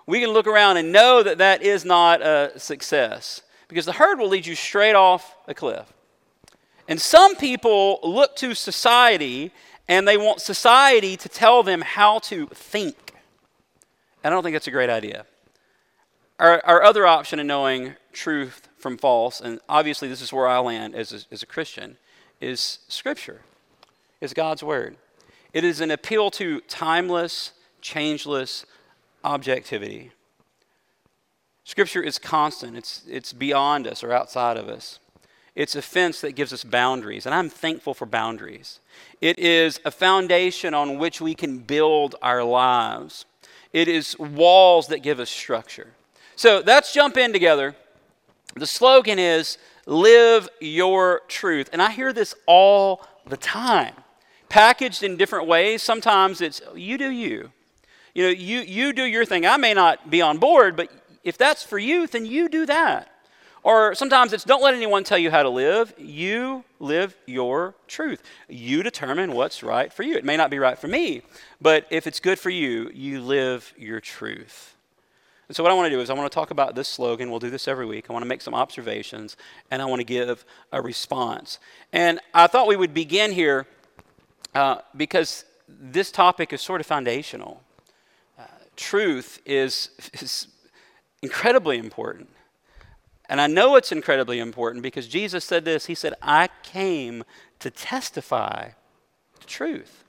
We 0.06 0.20
can 0.20 0.30
look 0.30 0.46
around 0.46 0.76
and 0.78 0.92
know 0.92 1.22
that 1.22 1.38
that 1.38 1.62
is 1.62 1.84
not 1.84 2.22
a 2.22 2.52
success 2.58 3.42
because 3.68 3.86
the 3.86 3.92
herd 3.92 4.18
will 4.18 4.28
lead 4.28 4.46
you 4.46 4.54
straight 4.54 4.94
off 4.94 5.34
a 5.46 5.54
cliff. 5.54 5.92
And 6.88 7.00
some 7.00 7.36
people 7.36 8.00
look 8.02 8.36
to 8.36 8.54
society 8.54 9.52
and 9.88 10.06
they 10.06 10.16
want 10.16 10.40
society 10.40 11.16
to 11.16 11.28
tell 11.28 11.62
them 11.62 11.80
how 11.80 12.18
to 12.20 12.46
think. 12.48 13.14
And 14.22 14.32
I 14.32 14.36
don't 14.36 14.42
think 14.42 14.54
that's 14.54 14.66
a 14.66 14.72
great 14.72 14.90
idea. 14.90 15.26
Our, 16.38 16.60
our 16.64 16.82
other 16.82 17.06
option 17.06 17.38
in 17.38 17.46
knowing 17.46 17.94
truth 18.12 18.68
from 18.76 18.98
false, 18.98 19.40
and 19.40 19.60
obviously 19.68 20.08
this 20.08 20.20
is 20.20 20.32
where 20.32 20.48
I 20.48 20.58
land 20.58 20.94
as 20.94 21.12
a, 21.12 21.32
as 21.32 21.42
a 21.42 21.46
Christian, 21.46 21.96
is 22.40 22.80
Scripture, 22.88 23.42
is 24.20 24.34
God's 24.34 24.62
Word. 24.62 24.96
It 25.52 25.64
is 25.64 25.80
an 25.80 25.90
appeal 25.90 26.30
to 26.32 26.60
timeless, 26.62 27.52
changeless 27.80 28.64
objectivity. 29.22 30.12
Scripture 31.64 32.02
is 32.02 32.18
constant, 32.18 32.76
it's, 32.76 33.02
it's 33.08 33.32
beyond 33.32 33.86
us 33.86 34.02
or 34.02 34.12
outside 34.12 34.56
of 34.56 34.68
us. 34.68 34.98
It's 35.54 35.76
a 35.76 35.82
fence 35.82 36.22
that 36.22 36.32
gives 36.32 36.52
us 36.52 36.64
boundaries, 36.64 37.26
and 37.26 37.34
I'm 37.34 37.50
thankful 37.50 37.92
for 37.92 38.06
boundaries. 38.06 38.80
It 39.20 39.38
is 39.38 39.80
a 39.84 39.90
foundation 39.90 40.72
on 40.72 40.98
which 40.98 41.20
we 41.20 41.34
can 41.34 41.58
build 41.58 42.14
our 42.22 42.42
lives. 42.42 43.26
It 43.72 43.86
is 43.86 44.18
walls 44.18 44.88
that 44.88 45.02
give 45.02 45.20
us 45.20 45.28
structure. 45.28 45.88
So 46.36 46.62
let's 46.64 46.94
jump 46.94 47.18
in 47.18 47.32
together. 47.32 47.76
The 48.56 48.66
slogan 48.66 49.18
is 49.18 49.58
Live 49.86 50.48
Your 50.60 51.20
Truth. 51.28 51.68
And 51.72 51.82
I 51.82 51.90
hear 51.90 52.12
this 52.12 52.34
all 52.46 53.06
the 53.26 53.36
time 53.36 53.94
packaged 54.52 55.02
in 55.02 55.16
different 55.16 55.48
ways. 55.48 55.82
Sometimes 55.82 56.42
it's 56.42 56.60
you 56.74 56.98
do 56.98 57.10
you. 57.10 57.50
You 58.14 58.24
know, 58.24 58.28
you, 58.28 58.60
you 58.60 58.92
do 58.92 59.04
your 59.04 59.24
thing. 59.24 59.46
I 59.46 59.56
may 59.56 59.72
not 59.72 60.10
be 60.10 60.20
on 60.20 60.36
board, 60.36 60.76
but 60.76 60.90
if 61.24 61.38
that's 61.38 61.62
for 61.62 61.78
you, 61.78 62.06
then 62.06 62.26
you 62.26 62.50
do 62.50 62.66
that. 62.66 63.08
Or 63.62 63.94
sometimes 63.94 64.34
it's 64.34 64.44
don't 64.44 64.62
let 64.62 64.74
anyone 64.74 65.04
tell 65.04 65.16
you 65.16 65.30
how 65.30 65.42
to 65.42 65.48
live. 65.48 65.94
You 65.96 66.64
live 66.80 67.16
your 67.24 67.74
truth. 67.88 68.22
You 68.46 68.82
determine 68.82 69.32
what's 69.32 69.62
right 69.62 69.90
for 69.90 70.02
you. 70.02 70.16
It 70.16 70.24
may 70.24 70.36
not 70.36 70.50
be 70.50 70.58
right 70.58 70.78
for 70.78 70.88
me, 70.88 71.22
but 71.62 71.86
if 71.88 72.06
it's 72.06 72.20
good 72.20 72.38
for 72.38 72.50
you, 72.50 72.90
you 72.92 73.22
live 73.22 73.72
your 73.78 74.00
truth. 74.00 74.76
And 75.48 75.56
so, 75.56 75.62
what 75.62 75.72
I 75.72 75.74
want 75.74 75.86
to 75.86 75.96
do 75.96 76.00
is, 76.00 76.10
I 76.10 76.14
want 76.14 76.30
to 76.30 76.34
talk 76.34 76.50
about 76.50 76.74
this 76.74 76.88
slogan. 76.88 77.30
We'll 77.30 77.40
do 77.40 77.50
this 77.50 77.68
every 77.68 77.86
week. 77.86 78.06
I 78.10 78.12
want 78.12 78.22
to 78.22 78.28
make 78.28 78.42
some 78.42 78.54
observations, 78.54 79.36
and 79.70 79.80
I 79.80 79.86
want 79.86 80.00
to 80.00 80.04
give 80.04 80.44
a 80.72 80.82
response. 80.82 81.58
And 81.92 82.20
I 82.34 82.48
thought 82.48 82.66
we 82.66 82.76
would 82.76 82.92
begin 82.92 83.32
here 83.32 83.66
uh, 84.54 84.76
because 84.96 85.44
this 85.68 86.10
topic 86.10 86.52
is 86.52 86.60
sort 86.60 86.80
of 86.80 86.86
foundational. 86.86 87.62
Uh, 88.38 88.44
truth 88.76 89.40
is, 89.46 89.90
is 90.12 90.48
incredibly 91.22 91.78
important. 91.78 92.28
And 93.28 93.40
I 93.40 93.46
know 93.46 93.76
it's 93.76 93.92
incredibly 93.92 94.40
important 94.40 94.82
because 94.82 95.08
Jesus 95.08 95.44
said 95.44 95.64
this 95.64 95.86
He 95.86 95.94
said, 95.94 96.14
I 96.20 96.48
came 96.62 97.24
to 97.60 97.70
testify 97.70 98.70
the 99.40 99.46
truth. 99.46 100.04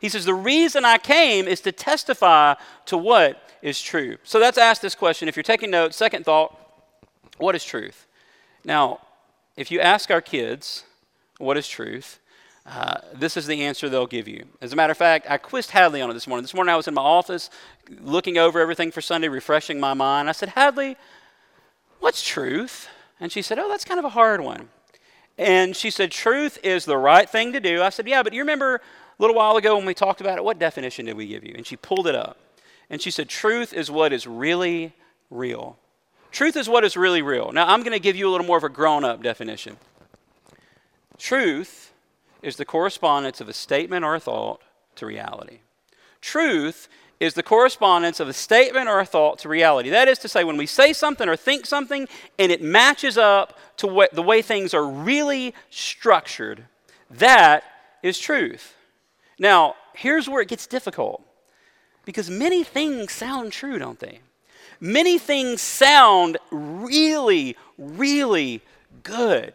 He 0.00 0.08
says, 0.08 0.24
The 0.24 0.34
reason 0.34 0.84
I 0.84 0.98
came 0.98 1.46
is 1.46 1.60
to 1.60 1.72
testify 1.72 2.54
to 2.86 2.98
what 2.98 3.40
is 3.62 3.80
true. 3.80 4.16
So 4.24 4.38
let's 4.38 4.58
ask 4.58 4.80
this 4.82 4.94
question. 4.94 5.28
If 5.28 5.36
you're 5.36 5.42
taking 5.42 5.70
notes, 5.70 5.96
second 5.96 6.24
thought, 6.24 6.56
what 7.38 7.54
is 7.54 7.64
truth? 7.64 8.06
Now, 8.64 9.00
if 9.56 9.70
you 9.70 9.80
ask 9.80 10.10
our 10.10 10.20
kids, 10.20 10.84
what 11.38 11.56
is 11.56 11.68
truth? 11.68 12.18
Uh, 12.66 12.98
this 13.14 13.36
is 13.36 13.46
the 13.46 13.62
answer 13.62 13.88
they'll 13.88 14.06
give 14.06 14.28
you. 14.28 14.44
As 14.60 14.72
a 14.72 14.76
matter 14.76 14.90
of 14.90 14.96
fact, 14.96 15.26
I 15.28 15.38
quizzed 15.38 15.70
Hadley 15.70 16.02
on 16.02 16.10
it 16.10 16.14
this 16.14 16.26
morning. 16.26 16.42
This 16.42 16.54
morning 16.54 16.72
I 16.72 16.76
was 16.76 16.86
in 16.86 16.94
my 16.94 17.02
office 17.02 17.50
looking 18.00 18.38
over 18.38 18.60
everything 18.60 18.90
for 18.90 19.00
Sunday, 19.00 19.28
refreshing 19.28 19.80
my 19.80 19.94
mind. 19.94 20.28
I 20.28 20.32
said, 20.32 20.50
Hadley, 20.50 20.96
what's 22.00 22.22
truth? 22.22 22.88
And 23.18 23.32
she 23.32 23.42
said, 23.42 23.58
Oh, 23.58 23.68
that's 23.68 23.84
kind 23.84 23.98
of 23.98 24.04
a 24.04 24.10
hard 24.10 24.40
one. 24.40 24.68
And 25.38 25.74
she 25.74 25.90
said, 25.90 26.10
Truth 26.10 26.58
is 26.62 26.84
the 26.84 26.98
right 26.98 27.28
thing 27.28 27.52
to 27.54 27.60
do. 27.60 27.82
I 27.82 27.88
said, 27.88 28.06
Yeah, 28.06 28.22
but 28.22 28.34
you 28.34 28.40
remember 28.40 28.76
a 28.76 28.80
little 29.18 29.36
while 29.36 29.56
ago 29.56 29.76
when 29.76 29.86
we 29.86 29.94
talked 29.94 30.20
about 30.20 30.36
it? 30.36 30.44
What 30.44 30.58
definition 30.58 31.06
did 31.06 31.16
we 31.16 31.26
give 31.26 31.44
you? 31.44 31.54
And 31.56 31.66
she 31.66 31.76
pulled 31.76 32.06
it 32.06 32.14
up. 32.14 32.38
And 32.90 33.00
she 33.00 33.10
said, 33.10 33.28
Truth 33.28 33.72
is 33.72 33.90
what 33.90 34.12
is 34.12 34.26
really 34.26 34.92
real. 35.30 35.78
Truth 36.30 36.56
is 36.56 36.68
what 36.68 36.84
is 36.84 36.96
really 36.96 37.22
real. 37.22 37.52
Now, 37.52 37.66
I'm 37.66 37.80
going 37.80 37.92
to 37.92 38.00
give 38.00 38.16
you 38.16 38.28
a 38.28 38.30
little 38.30 38.46
more 38.46 38.58
of 38.58 38.64
a 38.64 38.68
grown 38.68 39.04
up 39.04 39.22
definition. 39.22 39.76
Truth 41.18 41.92
is 42.42 42.56
the 42.56 42.64
correspondence 42.64 43.40
of 43.40 43.48
a 43.48 43.52
statement 43.52 44.04
or 44.04 44.14
a 44.14 44.20
thought 44.20 44.60
to 44.96 45.06
reality. 45.06 45.60
Truth 46.20 46.88
is 47.18 47.34
the 47.34 47.42
correspondence 47.42 48.18
of 48.18 48.28
a 48.28 48.32
statement 48.32 48.88
or 48.88 48.98
a 48.98 49.04
thought 49.04 49.38
to 49.40 49.48
reality. 49.48 49.90
That 49.90 50.08
is 50.08 50.18
to 50.20 50.28
say, 50.28 50.42
when 50.42 50.56
we 50.56 50.66
say 50.66 50.94
something 50.94 51.28
or 51.28 51.36
think 51.36 51.66
something 51.66 52.08
and 52.38 52.50
it 52.50 52.62
matches 52.62 53.18
up 53.18 53.58
to 53.76 53.86
what, 53.86 54.14
the 54.14 54.22
way 54.22 54.40
things 54.40 54.72
are 54.72 54.86
really 54.86 55.54
structured, 55.68 56.64
that 57.10 57.64
is 58.02 58.18
truth. 58.18 58.74
Now, 59.38 59.74
here's 59.94 60.28
where 60.28 60.40
it 60.40 60.48
gets 60.48 60.66
difficult 60.66 61.22
because 62.06 62.30
many 62.30 62.64
things 62.64 63.12
sound 63.12 63.52
true, 63.52 63.78
don't 63.78 63.98
they? 63.98 64.20
Many 64.80 65.18
things 65.18 65.60
sound 65.60 66.38
really, 66.50 67.54
really 67.76 68.62
good. 69.02 69.52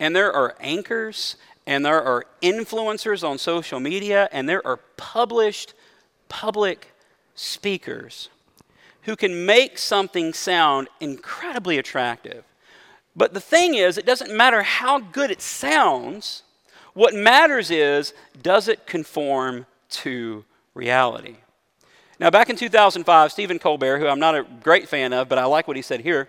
And 0.00 0.16
there 0.16 0.32
are 0.32 0.56
anchors 0.60 1.36
and 1.66 1.84
there 1.84 2.02
are 2.02 2.24
influencers 2.42 3.26
on 3.28 3.38
social 3.38 3.80
media, 3.80 4.28
and 4.32 4.48
there 4.48 4.66
are 4.66 4.78
published 4.96 5.74
public 6.28 6.92
speakers 7.34 8.28
who 9.02 9.16
can 9.16 9.46
make 9.46 9.78
something 9.78 10.32
sound 10.32 10.88
incredibly 11.00 11.78
attractive. 11.78 12.44
But 13.14 13.34
the 13.34 13.40
thing 13.40 13.74
is, 13.74 13.96
it 13.96 14.06
doesn't 14.06 14.34
matter 14.34 14.62
how 14.62 14.98
good 14.98 15.30
it 15.30 15.40
sounds. 15.40 16.42
What 16.92 17.14
matters 17.14 17.70
is, 17.70 18.12
does 18.42 18.68
it 18.68 18.86
conform 18.86 19.66
to 19.90 20.44
reality? 20.74 21.36
Now, 22.18 22.30
back 22.30 22.48
in 22.50 22.56
2005, 22.56 23.32
Stephen 23.32 23.58
Colbert, 23.58 23.98
who 23.98 24.06
I'm 24.06 24.18
not 24.18 24.34
a 24.34 24.44
great 24.62 24.88
fan 24.88 25.12
of, 25.12 25.28
but 25.28 25.38
I 25.38 25.44
like 25.44 25.68
what 25.68 25.76
he 25.76 25.82
said 25.82 26.00
here, 26.00 26.28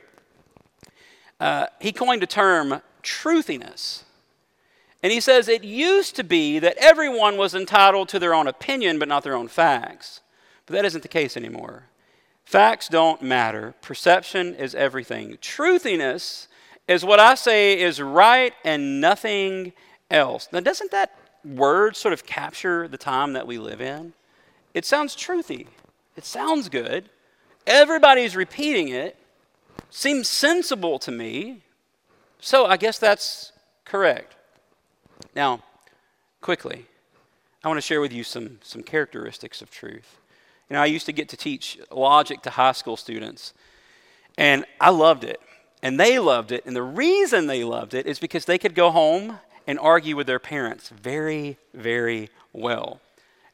uh, 1.40 1.68
he 1.80 1.92
coined 1.92 2.24
a 2.24 2.28
term, 2.28 2.82
truthiness. 3.04 4.04
And 5.04 5.12
he 5.12 5.20
says 5.20 5.48
it 5.48 5.64
used 5.64 6.16
to 6.16 6.24
be 6.24 6.60
that 6.60 6.78
everyone 6.78 7.38
was 7.38 7.54
entitled 7.54 8.10
to 8.10 8.20
their 8.20 8.34
own 8.34 8.48
opinion, 8.48 9.00
but 9.00 9.08
not 9.08 9.24
their 9.24 9.36
own 9.36 9.48
facts. 9.48 10.22
But 10.66 10.74
that 10.74 10.86
isn't 10.86 11.02
the 11.02 11.08
case 11.08 11.38
anymore. 11.38 11.84
Facts 12.46 12.88
don't 12.88 13.22
matter, 13.22 13.76
perception 13.82 14.56
is 14.56 14.74
everything. 14.74 15.38
Truthiness 15.42 16.48
is 16.88 17.04
what 17.04 17.20
I 17.20 17.36
say 17.36 17.78
is 17.78 18.02
right 18.02 18.54
and 18.64 19.02
nothing 19.02 19.74
else. 20.10 20.48
Now, 20.54 20.62
doesn't 20.62 20.92
that 20.92 21.14
word 21.44 21.98
sort 21.98 22.14
of 22.14 22.26
capture 22.26 22.88
the 22.88 22.98
time 22.98 23.34
that 23.34 23.48
we 23.48 23.58
live 23.58 23.82
in? 23.82 24.14
It 24.74 24.86
sounds 24.86 25.14
truthy, 25.14 25.68
it 26.16 26.24
sounds 26.24 26.70
good. 26.70 27.10
Everybody's 27.66 28.34
repeating 28.34 28.88
it, 28.88 29.18
seems 29.90 30.30
sensible 30.30 31.00
to 31.00 31.12
me. 31.12 31.64
so 32.40 32.66
I 32.66 32.78
guess 32.78 32.98
that's 32.98 33.52
correct. 33.84 34.37
Now, 35.36 35.62
quickly, 36.42 36.86
I 37.64 37.68
want 37.68 37.78
to 37.78 37.82
share 37.82 38.02
with 38.02 38.14
you 38.14 38.24
some, 38.24 38.60
some 38.62 38.84
characteristics 38.84 39.62
of 39.62 39.72
truth. 39.72 40.20
You 40.70 40.76
know, 40.76 40.82
I 40.82 40.86
used 40.86 41.06
to 41.06 41.14
get 41.14 41.30
to 41.30 41.38
teach 41.38 41.80
logic 41.92 42.42
to 42.44 42.50
high 42.50 42.74
school 42.74 42.98
students, 42.98 43.54
and 44.38 44.66
I 44.80 44.90
loved 44.90 45.24
it. 45.24 45.40
And 45.84 46.00
they 46.00 46.20
loved 46.20 46.52
it. 46.52 46.66
And 46.66 46.76
the 46.76 46.84
reason 46.84 47.48
they 47.48 47.64
loved 47.64 47.94
it 47.94 48.08
is 48.08 48.20
because 48.20 48.46
they 48.46 48.58
could 48.58 48.76
go 48.76 48.92
home 48.92 49.40
and 49.68 49.78
argue 49.80 50.16
with 50.16 50.28
their 50.28 50.40
parents 50.40 50.90
very, 50.90 51.58
very 51.74 52.30
well. 52.54 53.00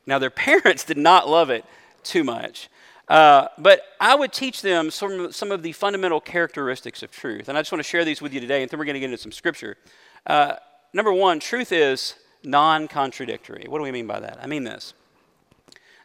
Now, 0.06 0.20
their 0.20 0.30
parents 0.48 0.84
did 0.84 0.98
not 0.98 1.28
love 1.28 1.50
it 1.50 1.66
too 2.04 2.24
much. 2.24 2.70
Uh, 3.08 3.48
but 3.58 3.82
I 4.00 4.16
would 4.16 4.32
teach 4.32 4.62
them 4.62 4.90
some, 4.90 5.32
some 5.32 5.52
of 5.52 5.62
the 5.62 5.74
fundamental 5.74 6.22
characteristics 6.22 7.04
of 7.04 7.12
truth. 7.12 7.50
And 7.50 7.58
I 7.58 7.62
just 7.62 7.72
want 7.72 7.84
to 7.84 7.90
share 7.90 8.06
these 8.06 8.22
with 8.22 8.34
you 8.34 8.40
today, 8.40 8.62
and 8.62 8.72
then 8.72 8.80
we're 8.80 8.86
going 8.86 8.94
to 8.94 9.00
get 9.00 9.08
into 9.08 9.18
some 9.18 9.32
scripture. 9.32 9.78
Uh, 10.26 10.56
number 10.94 11.12
one, 11.12 11.40
truth 11.40 11.72
is 11.72 12.16
non 12.44 12.88
contradictory. 12.88 13.66
What 13.68 13.80
do 13.80 13.84
we 13.84 13.92
mean 13.92 14.08
by 14.08 14.20
that? 14.20 14.40
I 14.42 14.48
mean 14.48 14.64
this 14.64 14.94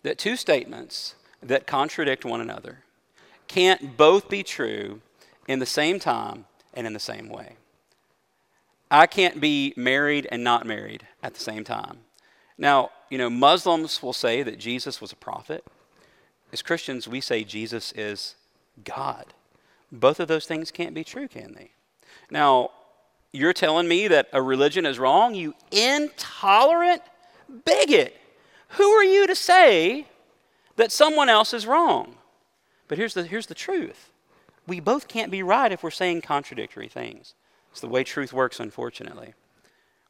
that 0.03 0.19
two 0.19 0.37
statements 0.37 1.15
that 1.43 1.67
contradict 1.67 2.25
one 2.25 2.41
another 2.41 2.79
can't 3.47 3.97
both 3.97 4.29
be 4.29 4.43
true 4.43 5.01
in 5.47 5.59
the 5.59 5.67
same 5.67 5.99
time 5.99 6.45
and 6.75 6.87
in 6.87 6.93
the 6.93 7.01
same 7.01 7.29
way. 7.29 7.57
I 8.91 9.07
can't 9.07 9.41
be 9.41 9.75
married 9.77 10.27
and 10.31 10.43
not 10.43 10.67
married 10.67 11.07
at 11.23 11.35
the 11.35 11.41
same 11.41 11.65
time. 11.65 11.99
Now, 12.57 12.91
you 13.11 13.19
know, 13.19 13.31
Muslims 13.31 14.03
will 14.03 14.13
say 14.13 14.43
that 14.43 14.59
Jesus 14.59 15.01
was 15.01 15.13
a 15.13 15.17
prophet. 15.17 15.65
As 16.53 16.63
Christians, 16.63 17.07
we 17.07 17.21
say 17.21 17.45
Jesus 17.45 17.93
is 17.93 18.35
God. 18.85 19.27
Both 19.93 20.21
of 20.21 20.29
those 20.29 20.47
things 20.47 20.71
can't 20.71 20.95
be 20.95 21.05
true, 21.05 21.29
can 21.29 21.55
they? 21.55 21.71
Now, 22.31 22.71
you're 23.33 23.53
telling 23.53 23.89
me 23.89 24.09
that 24.09 24.29
a 24.33 24.41
religion 24.41 24.87
is 24.87 24.99
wrong, 24.99 25.35
you 25.35 25.55
intolerant 25.71 27.03
bigot. 27.65 28.17
Who 28.71 28.91
are 28.91 29.05
you 29.05 29.27
to 29.27 29.35
say 29.35 30.07
that 30.77 30.93
someone 30.93 31.29
else 31.29 31.53
is 31.53 31.67
wrong? 31.67 32.15
But 32.87 32.99
here's 32.99 33.15
the, 33.15 33.25
here's 33.25 33.47
the 33.47 33.55
truth 33.55 34.11
we 34.67 34.81
both 34.81 35.09
can't 35.09 35.31
be 35.31 35.43
right 35.43 35.73
if 35.73 35.83
we're 35.83 35.91
saying 35.91 36.21
contradictory 36.21 36.89
things. 36.89 37.35
It's 37.71 37.81
the 37.81 37.89
way 37.89 38.05
truth 38.05 38.33
works, 38.33 38.61
unfortunately. 38.61 39.35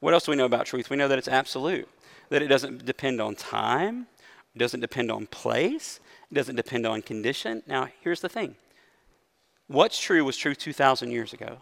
What 0.00 0.14
else 0.14 0.24
do 0.24 0.32
we 0.32 0.36
know 0.36 0.44
about 0.44 0.66
truth? 0.66 0.90
We 0.90 0.96
know 0.96 1.08
that 1.08 1.18
it's 1.18 1.28
absolute, 1.28 1.88
that 2.28 2.42
it 2.42 2.48
doesn't 2.48 2.84
depend 2.84 3.20
on 3.20 3.34
time, 3.34 4.06
it 4.54 4.58
doesn't 4.58 4.80
depend 4.80 5.10
on 5.10 5.26
place, 5.26 6.00
it 6.30 6.34
doesn't 6.34 6.56
depend 6.56 6.86
on 6.86 7.02
condition. 7.02 7.62
Now, 7.66 7.88
here's 8.00 8.20
the 8.20 8.28
thing 8.28 8.56
what's 9.66 9.98
true 9.98 10.24
was 10.24 10.36
true 10.36 10.54
2,000 10.54 11.10
years 11.10 11.32
ago, 11.32 11.58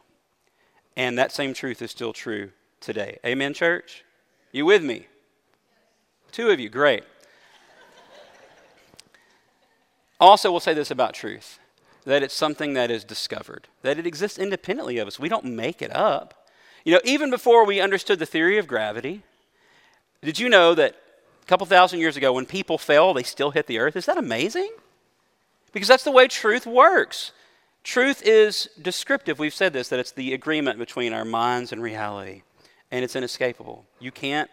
and 0.96 1.18
that 1.18 1.32
same 1.32 1.52
truth 1.52 1.82
is 1.82 1.90
still 1.90 2.12
true 2.12 2.50
today. 2.80 3.18
Amen, 3.24 3.54
church? 3.54 4.04
You 4.52 4.64
with 4.64 4.82
me? 4.82 5.06
Two 6.32 6.50
of 6.50 6.58
you, 6.58 6.68
great. 6.68 7.04
Also, 10.18 10.50
we'll 10.50 10.60
say 10.60 10.74
this 10.74 10.90
about 10.90 11.14
truth 11.14 11.58
that 12.04 12.22
it's 12.22 12.34
something 12.34 12.74
that 12.74 12.88
is 12.90 13.02
discovered, 13.02 13.66
that 13.82 13.98
it 13.98 14.06
exists 14.06 14.38
independently 14.38 14.96
of 14.98 15.08
us. 15.08 15.18
We 15.18 15.28
don't 15.28 15.44
make 15.44 15.82
it 15.82 15.94
up. 15.94 16.46
You 16.84 16.92
know, 16.94 17.00
even 17.04 17.30
before 17.30 17.66
we 17.66 17.80
understood 17.80 18.20
the 18.20 18.26
theory 18.26 18.58
of 18.58 18.68
gravity, 18.68 19.22
did 20.22 20.38
you 20.38 20.48
know 20.48 20.72
that 20.74 20.94
a 21.42 21.46
couple 21.46 21.66
thousand 21.66 21.98
years 21.98 22.16
ago, 22.16 22.32
when 22.32 22.46
people 22.46 22.78
fell, 22.78 23.12
they 23.12 23.24
still 23.24 23.50
hit 23.50 23.66
the 23.66 23.80
earth? 23.80 23.96
Is 23.96 24.06
that 24.06 24.16
amazing? 24.16 24.70
Because 25.72 25.88
that's 25.88 26.04
the 26.04 26.12
way 26.12 26.28
truth 26.28 26.64
works. 26.64 27.32
Truth 27.86 28.22
is 28.24 28.68
descriptive. 28.82 29.38
We've 29.38 29.54
said 29.54 29.72
this, 29.72 29.90
that 29.90 30.00
it's 30.00 30.10
the 30.10 30.34
agreement 30.34 30.76
between 30.76 31.12
our 31.12 31.24
minds 31.24 31.70
and 31.70 31.80
reality, 31.80 32.42
and 32.90 33.04
it's 33.04 33.14
inescapable. 33.14 33.86
You 34.00 34.10
can't, 34.10 34.50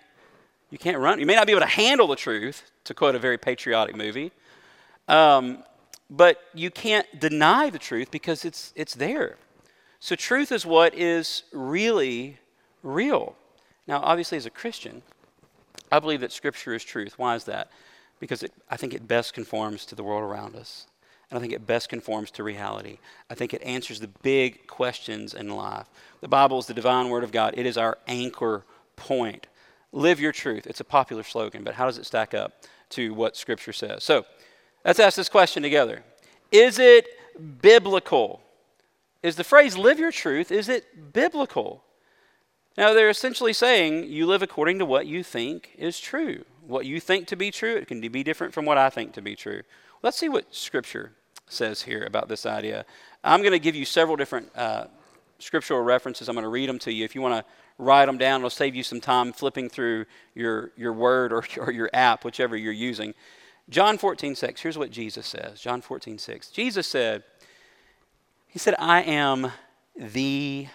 you 0.69 0.78
can't 0.78 1.00
run. 1.00 1.19
You 1.19 1.26
may 1.26 1.34
not 1.34 1.48
be 1.48 1.52
able 1.52 1.62
to 1.62 1.65
handle 1.65 2.06
the 2.06 2.15
truth, 2.15 2.69
to 2.84 2.93
quote 2.93 3.15
a 3.15 3.19
very 3.19 3.39
patriotic 3.39 3.96
movie, 3.96 4.32
um, 5.08 5.63
but 6.12 6.41
you 6.54 6.69
can't 6.69 7.08
deny 7.19 7.72
the 7.72 7.80
truth 7.80 8.12
because 8.12 8.46
it's, 8.46 8.72
it's 8.76 8.93
there. 8.93 9.38
So, 10.00 10.15
truth 10.15 10.52
is 10.52 10.63
what 10.63 10.93
is 10.93 11.41
really 11.52 12.38
real. 12.84 13.36
Now, 13.88 14.00
obviously, 14.04 14.38
as 14.38 14.46
a 14.46 14.52
Christian, 14.52 15.02
I 15.91 15.98
believe 15.98 16.22
that 16.22 16.32
Scripture 16.32 16.76
is 16.76 16.84
truth. 16.84 17.17
Why 17.17 17.34
is 17.34 17.46
that? 17.46 17.72
Because 18.19 18.43
it, 18.43 18.54
I 18.69 18.78
think 18.78 18.93
it 18.93 19.08
best 19.08 19.34
conforms 19.34 19.88
to 19.88 19.96
the 19.96 20.04
world 20.04 20.22
around 20.22 20.56
us. 20.56 20.86
I 21.34 21.39
think 21.39 21.52
it 21.52 21.65
best 21.65 21.89
conforms 21.89 22.32
to 22.32 22.43
reality. 22.43 23.00
I 23.30 23.34
think 23.34 23.54
it 23.54 23.63
answers 23.63 24.00
the 24.00 24.08
big 24.08 24.67
questions 24.67 25.34
in 25.34 25.50
life. 25.50 25.88
The 26.22 26.28
Bible 26.28 26.60
is 26.60 26.67
the 26.67 26.74
divine 26.74 27.10
Word 27.10 27.24
of 27.24 27.32
God, 27.32 27.56
it 27.58 27.65
is 27.65 27.78
our 27.78 27.98
anchor 28.08 28.63
point. 28.96 29.48
Live 29.91 30.19
your 30.19 30.32
truth. 30.32 30.65
It's 30.65 30.80
a 30.80 30.86
popular 30.86 31.24
slogan, 31.24 31.63
but 31.63 31.76
how 31.76 31.86
does 31.86 31.98
it 31.98 32.06
stack 32.06 32.34
up 32.34 32.54
to 32.89 33.13
what 33.13 33.36
Scripture 33.36 33.74
says? 33.74 34.04
So, 34.04 34.26
Let's 34.86 35.00
ask 35.00 35.15
this 35.15 35.30
question 35.30 35.63
together 35.63 36.04
Is 36.52 36.80
it 36.80 37.08
biblical? 37.62 38.41
Is 39.22 39.38
the 39.38 39.43
phrase 39.43 39.78
live 39.78 40.00
your 40.00 40.12
truth, 40.12 40.52
is 40.52 40.67
it 40.67 41.13
biblical? 41.13 41.84
Now, 42.76 42.93
they're 42.93 43.10
essentially 43.10 43.54
saying 43.54 44.06
you 44.06 44.26
live 44.26 44.41
according 44.41 44.80
to 44.80 44.86
what 44.86 45.06
you 45.06 45.24
think 45.24 45.72
is 45.78 46.00
true. 46.00 46.43
What 46.65 46.86
you 46.86 47.00
think 47.00 47.28
to 47.28 47.36
be 47.36 47.52
true, 47.52 47.76
it 47.76 47.88
can 47.88 48.02
be 48.02 48.24
different 48.24 48.54
from 48.54 48.65
what 48.65 48.80
I 48.80 48.89
think 48.89 49.13
to 49.13 49.22
be 49.22 49.36
true. 49.36 49.62
Let's 50.02 50.17
see 50.17 50.28
what 50.28 50.54
Scripture 50.54 51.12
says 51.47 51.82
here 51.82 52.03
about 52.03 52.27
this 52.27 52.45
idea. 52.45 52.86
I'm 53.23 53.41
going 53.41 53.53
to 53.53 53.60
give 53.60 53.75
you 53.75 53.86
several 53.86 54.15
different 54.15 54.49
uh, 54.56 54.86
scriptural 55.39 55.82
references. 55.82 56.27
I'm 56.27 56.36
going 56.36 56.43
to 56.43 56.49
read 56.49 56.69
them 56.69 56.79
to 56.79 56.91
you. 56.91 57.06
If 57.06 57.15
you 57.15 57.21
want 57.21 57.36
to 57.36 57.51
write 57.77 58.06
them 58.06 58.17
down, 58.17 58.41
it'll 58.41 58.49
save 58.49 58.75
you 58.75 58.84
some 58.84 59.01
time 59.01 59.34
flipping 59.34 59.69
through 59.69 60.06
your, 60.36 60.71
your 60.75 60.93
word 60.93 61.34
or, 61.34 61.43
or 61.60 61.71
your 61.71 61.89
app, 61.93 62.23
whichever 62.23 62.56
you're 62.56 62.73
using. 62.73 63.13
John 63.69 63.97
14, 63.97 64.36
6, 64.36 64.62
here's 64.62 64.77
what 64.77 64.91
Jesus 64.91 65.25
says. 65.25 65.62
John 65.62 65.82
14, 65.82 66.17
6. 66.17 66.49
Jesus 66.49 66.86
said, 66.88 67.23
He 68.47 68.60
said, 68.60 68.75
I 68.77 69.01
am 69.01 69.51
the 69.95 70.67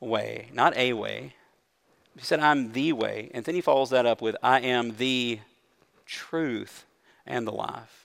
way, 0.00 0.48
not 0.52 0.76
a 0.76 0.92
way. 0.94 1.34
He 2.16 2.24
said, 2.24 2.40
I'm 2.40 2.72
the 2.72 2.92
way. 2.92 3.30
And 3.32 3.44
then 3.44 3.54
he 3.54 3.60
follows 3.60 3.90
that 3.90 4.06
up 4.06 4.20
with, 4.20 4.36
I 4.42 4.60
am 4.60 4.96
the 4.96 5.40
truth 6.04 6.84
and 7.26 7.46
the 7.46 7.52
life. 7.52 8.01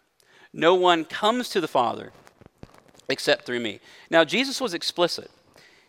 No 0.58 0.74
one 0.74 1.06
comes 1.06 1.50
to 1.50 1.62
the 1.62 1.68
Father 1.68 2.12
except 3.08 3.46
through 3.46 3.60
me. 3.60 3.80
Now, 4.10 4.26
Jesus 4.26 4.60
was 4.60 4.74
explicit. 4.74 5.30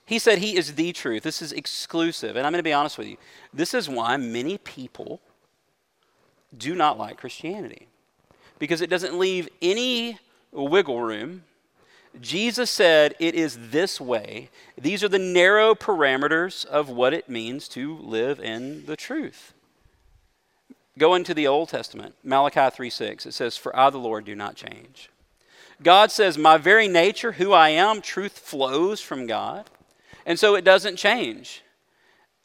He 0.04 0.18
said 0.18 0.38
he 0.38 0.56
is 0.56 0.74
the 0.74 0.92
truth. 0.92 1.22
This 1.22 1.40
is 1.40 1.52
exclusive. 1.52 2.36
And 2.36 2.46
I'm 2.46 2.52
going 2.52 2.60
to 2.60 2.62
be 2.62 2.72
honest 2.72 2.98
with 2.98 3.08
you. 3.08 3.16
This 3.52 3.72
is 3.72 3.88
why 3.88 4.18
many 4.18 4.58
people 4.58 5.20
do 6.56 6.74
not 6.74 6.98
like 6.98 7.16
Christianity 7.16 7.88
because 8.58 8.80
it 8.82 8.90
doesn't 8.90 9.18
leave 9.18 9.48
any 9.62 10.18
wiggle 10.52 11.00
room. 11.00 11.44
Jesus 12.20 12.70
said 12.70 13.14
it 13.18 13.34
is 13.34 13.70
this 13.70 13.98
way. 14.00 14.50
These 14.76 15.02
are 15.02 15.08
the 15.08 15.18
narrow 15.18 15.74
parameters 15.74 16.66
of 16.66 16.90
what 16.90 17.14
it 17.14 17.28
means 17.28 17.68
to 17.68 17.96
live 17.98 18.38
in 18.38 18.84
the 18.84 18.96
truth. 18.96 19.54
Go 20.98 21.14
into 21.14 21.32
the 21.32 21.46
Old 21.46 21.68
Testament, 21.68 22.16
Malachi 22.24 22.74
3 22.74 22.90
6. 22.90 23.26
It 23.26 23.32
says, 23.32 23.56
For 23.56 23.74
I, 23.78 23.88
the 23.90 23.98
Lord, 23.98 24.24
do 24.24 24.34
not 24.34 24.56
change. 24.56 25.10
God 25.82 26.10
says, 26.10 26.36
My 26.36 26.58
very 26.58 26.88
nature, 26.88 27.32
who 27.32 27.52
I 27.52 27.70
am, 27.70 28.02
truth 28.02 28.38
flows 28.38 29.00
from 29.00 29.26
God. 29.26 29.70
And 30.26 30.38
so 30.38 30.56
it 30.56 30.64
doesn't 30.64 30.96
change. 30.96 31.62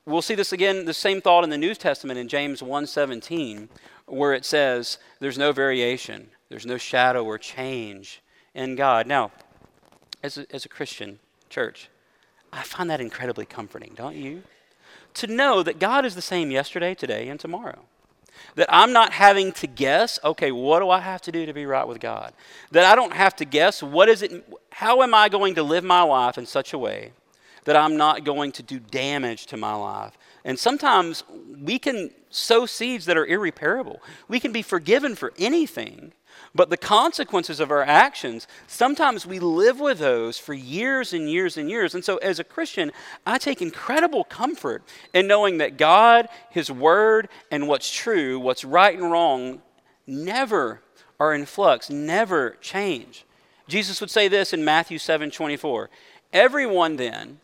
We'll 0.05 0.21
see 0.21 0.35
this 0.35 0.53
again, 0.53 0.85
the 0.85 0.93
same 0.93 1.19
thought 1.19 1.43
in 1.43 1.49
the 1.49 1.57
New 1.57 1.73
Testament 1.73 2.19
in 2.19 2.27
James 2.27 2.61
1:17, 2.61 3.69
where 4.05 4.33
it 4.33 4.45
says, 4.45 4.99
There's 5.19 5.37
no 5.37 5.51
variation, 5.51 6.29
there's 6.49 6.65
no 6.65 6.77
shadow 6.77 7.23
or 7.23 7.37
change 7.37 8.21
in 8.53 8.75
God. 8.75 9.07
Now, 9.07 9.31
as 10.21 10.37
a, 10.37 10.45
as 10.53 10.65
a 10.65 10.69
Christian 10.69 11.19
church, 11.49 11.89
I 12.51 12.63
find 12.63 12.89
that 12.89 13.01
incredibly 13.01 13.45
comforting, 13.45 13.93
don't 13.95 14.15
you? 14.15 14.43
To 15.15 15.27
know 15.27 15.63
that 15.63 15.79
God 15.79 16.05
is 16.05 16.15
the 16.15 16.21
same 16.21 16.51
yesterday, 16.51 16.93
today, 16.93 17.29
and 17.29 17.39
tomorrow. 17.39 17.85
That 18.55 18.67
I'm 18.69 18.93
not 18.93 19.13
having 19.13 19.51
to 19.53 19.67
guess, 19.67 20.19
okay, 20.23 20.51
what 20.51 20.79
do 20.79 20.89
I 20.89 20.99
have 20.99 21.21
to 21.23 21.31
do 21.31 21.45
to 21.45 21.53
be 21.53 21.65
right 21.65 21.87
with 21.87 21.99
God? 21.99 22.33
That 22.71 22.85
I 22.85 22.95
don't 22.95 23.13
have 23.13 23.35
to 23.37 23.45
guess, 23.45 23.81
what 23.81 24.09
is 24.09 24.21
it, 24.21 24.45
how 24.71 25.01
am 25.01 25.13
I 25.13 25.29
going 25.29 25.55
to 25.55 25.63
live 25.63 25.83
my 25.83 26.01
life 26.01 26.37
in 26.37 26.45
such 26.45 26.73
a 26.73 26.77
way 26.77 27.11
that 27.65 27.75
I'm 27.75 27.97
not 27.97 28.23
going 28.23 28.51
to 28.53 28.63
do 28.63 28.79
damage 28.79 29.45
to 29.47 29.57
my 29.57 29.73
life. 29.73 30.17
And 30.45 30.59
sometimes 30.59 31.23
we 31.61 31.79
can 31.79 32.11
sow 32.29 32.65
seeds 32.65 33.05
that 33.05 33.17
are 33.17 33.25
irreparable. 33.25 34.01
We 34.27 34.39
can 34.39 34.51
be 34.51 34.61
forgiven 34.61 35.15
for 35.15 35.33
anything, 35.37 36.13
but 36.55 36.69
the 36.69 36.77
consequences 36.77 37.59
of 37.59 37.71
our 37.71 37.83
actions, 37.83 38.47
sometimes 38.67 39.25
we 39.25 39.39
live 39.39 39.79
with 39.79 39.99
those 39.99 40.37
for 40.37 40.53
years 40.53 41.13
and 41.13 41.29
years 41.29 41.57
and 41.57 41.69
years. 41.69 41.95
And 41.95 42.03
so, 42.03 42.17
as 42.17 42.39
a 42.39 42.43
Christian, 42.43 42.91
I 43.25 43.37
take 43.37 43.61
incredible 43.61 44.23
comfort 44.23 44.83
in 45.13 45.27
knowing 45.27 45.59
that 45.59 45.77
God, 45.77 46.27
His 46.49 46.69
Word, 46.69 47.29
and 47.49 47.67
what's 47.67 47.91
true, 47.91 48.39
what's 48.39 48.65
right 48.65 48.97
and 48.97 49.11
wrong, 49.11 49.61
never 50.05 50.81
are 51.19 51.33
in 51.33 51.45
flux, 51.45 51.89
never 51.89 52.57
change. 52.61 53.25
Jesus 53.67 54.01
would 54.01 54.11
say 54.11 54.27
this 54.27 54.53
in 54.53 54.65
Matthew 54.65 54.97
7 54.97 55.31
24. 55.31 55.89
Everyone 56.33 56.97
then 56.97 57.39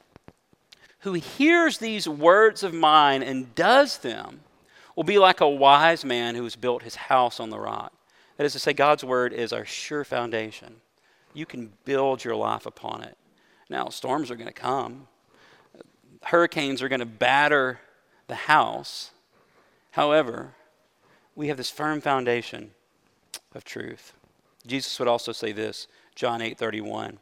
who 0.99 1.13
hears 1.13 1.77
these 1.77 2.07
words 2.07 2.63
of 2.63 2.73
mine 2.73 3.23
and 3.23 3.53
does 3.55 3.99
them 3.99 4.41
will 4.95 5.03
be 5.03 5.17
like 5.17 5.39
a 5.39 5.47
wise 5.47 6.03
man 6.03 6.35
who 6.35 6.43
has 6.43 6.55
built 6.55 6.83
his 6.83 6.95
house 6.95 7.39
on 7.39 7.49
the 7.49 7.59
rock. 7.59 7.93
That 8.37 8.45
is 8.45 8.53
to 8.53 8.59
say, 8.59 8.73
God's 8.73 9.03
word 9.03 9.33
is 9.33 9.53
our 9.53 9.65
sure 9.65 10.03
foundation. 10.03 10.75
You 11.33 11.45
can 11.45 11.71
build 11.85 12.23
your 12.23 12.35
life 12.35 12.65
upon 12.65 13.03
it. 13.03 13.17
Now, 13.69 13.89
storms 13.89 14.31
are 14.31 14.35
going 14.35 14.47
to 14.47 14.53
come, 14.53 15.07
hurricanes 16.23 16.81
are 16.81 16.89
going 16.89 16.99
to 16.99 17.05
batter 17.05 17.79
the 18.27 18.35
house. 18.35 19.11
However, 19.91 20.53
we 21.35 21.47
have 21.47 21.57
this 21.57 21.69
firm 21.69 22.01
foundation 22.01 22.71
of 23.55 23.63
truth. 23.63 24.13
Jesus 24.67 24.99
would 24.99 25.07
also 25.07 25.31
say 25.31 25.51
this, 25.51 25.87
John 26.15 26.41
8 26.41 26.57
31. 26.57 27.19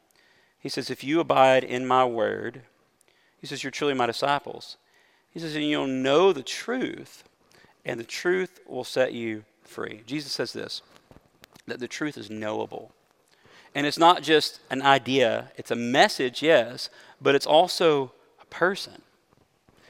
He 0.59 0.69
says, 0.69 0.89
If 0.89 1.03
you 1.03 1.19
abide 1.19 1.63
in 1.63 1.85
my 1.85 2.05
word, 2.05 2.63
he 3.47 3.55
says, 3.55 3.63
You're 3.63 3.71
truly 3.71 3.93
my 3.93 4.05
disciples. 4.05 4.75
He 5.31 5.39
says, 5.39 5.55
And 5.55 5.63
you'll 5.63 5.88
know 5.88 6.33
the 6.33 6.43
truth, 6.43 7.23
and 7.86 7.97
the 7.99 8.03
truth 8.03 8.60
will 8.67 8.83
set 8.83 9.13
you 9.13 9.45
free. 9.63 10.01
Jesus 10.05 10.33
says 10.33 10.53
this 10.53 10.81
that 11.65 11.79
the 11.79 11.88
truth 11.88 12.17
is 12.17 12.29
knowable. 12.29 12.91
And 13.75 13.86
it's 13.86 13.97
not 13.97 14.23
just 14.23 14.60
an 14.69 14.81
idea, 14.81 15.51
it's 15.55 15.71
a 15.71 15.75
message, 15.75 16.41
yes, 16.41 16.89
but 17.21 17.36
it's 17.36 17.45
also 17.45 18.12
a 18.41 18.45
person. 18.45 19.01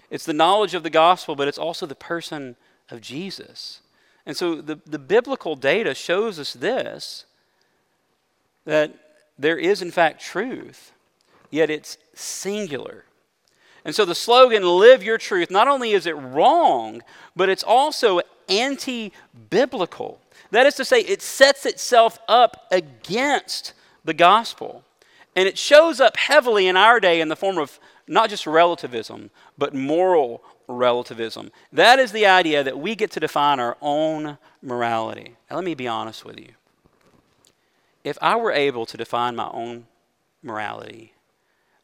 It's 0.10 0.26
the 0.26 0.34
knowledge 0.34 0.74
of 0.74 0.84
the 0.84 0.90
gospel, 0.90 1.36
but 1.36 1.48
it's 1.48 1.58
also 1.58 1.86
the 1.86 1.96
person 1.96 2.56
of 2.90 3.02
Jesus. 3.02 3.82
And 4.26 4.36
so 4.36 4.62
the, 4.62 4.80
the 4.86 5.00
biblical 5.00 5.56
data 5.56 5.94
shows 5.94 6.40
us 6.40 6.54
this 6.54 7.26
that 8.66 8.94
there 9.40 9.58
is, 9.58 9.82
in 9.82 9.92
fact, 9.92 10.22
truth, 10.22 10.92
yet 11.50 11.70
it's 11.70 11.98
singular. 12.14 13.06
And 13.88 13.96
so 13.96 14.04
the 14.04 14.14
slogan, 14.14 14.64
Live 14.64 15.02
Your 15.02 15.18
Truth, 15.18 15.50
not 15.50 15.70
only 15.70 15.94
is 15.94 16.06
it 16.06 16.18
wrong, 16.18 17.02
but 17.38 17.48
it's 17.48 17.64
also 17.64 18.20
anti 18.50 19.14
biblical. 19.50 20.20
That 20.52 20.66
is 20.66 20.76
to 20.76 20.84
say, 20.84 21.00
it 21.00 21.22
sets 21.22 21.66
itself 21.66 22.20
up 22.28 22.68
against 22.70 23.72
the 24.04 24.14
gospel. 24.14 24.84
And 25.38 25.48
it 25.48 25.58
shows 25.58 26.02
up 26.02 26.18
heavily 26.18 26.68
in 26.68 26.76
our 26.76 27.00
day 27.00 27.22
in 27.22 27.30
the 27.30 27.38
form 27.38 27.58
of 27.58 27.80
not 28.10 28.30
just 28.30 28.46
relativism, 28.46 29.30
but 29.58 29.74
moral 29.74 30.44
relativism. 30.68 31.50
That 31.72 31.98
is 31.98 32.12
the 32.12 32.26
idea 32.26 32.66
that 32.66 32.78
we 32.78 32.94
get 32.94 33.12
to 33.12 33.22
define 33.22 33.62
our 33.62 33.78
own 33.82 34.38
morality. 34.62 35.38
Now, 35.50 35.56
let 35.56 35.66
me 35.66 35.76
be 35.76 35.88
honest 35.88 36.26
with 36.26 36.38
you. 36.38 36.50
If 38.04 38.18
I 38.22 38.36
were 38.36 38.52
able 38.52 38.86
to 38.86 38.98
define 38.98 39.38
my 39.38 39.50
own 39.54 39.88
morality, 40.44 41.14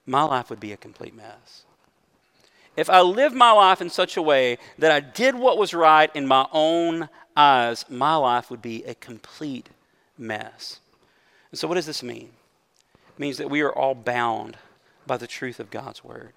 my 0.05 0.23
life 0.23 0.49
would 0.49 0.59
be 0.59 0.73
a 0.73 0.77
complete 0.77 1.15
mess. 1.15 1.63
If 2.75 2.89
I 2.89 3.01
lived 3.01 3.35
my 3.35 3.51
life 3.51 3.81
in 3.81 3.89
such 3.89 4.17
a 4.17 4.21
way 4.21 4.57
that 4.79 4.91
I 4.91 4.99
did 4.99 5.35
what 5.35 5.57
was 5.57 5.73
right 5.73 6.09
in 6.15 6.27
my 6.27 6.47
own 6.51 7.09
eyes, 7.35 7.85
my 7.89 8.15
life 8.15 8.49
would 8.49 8.61
be 8.61 8.83
a 8.85 8.95
complete 8.95 9.69
mess. 10.17 10.79
And 11.51 11.59
so, 11.59 11.67
what 11.67 11.75
does 11.75 11.85
this 11.85 12.01
mean? 12.01 12.29
It 12.93 13.19
means 13.19 13.37
that 13.37 13.49
we 13.49 13.61
are 13.61 13.71
all 13.71 13.93
bound 13.93 14.57
by 15.05 15.17
the 15.17 15.27
truth 15.27 15.59
of 15.59 15.69
God's 15.69 16.03
word. 16.03 16.33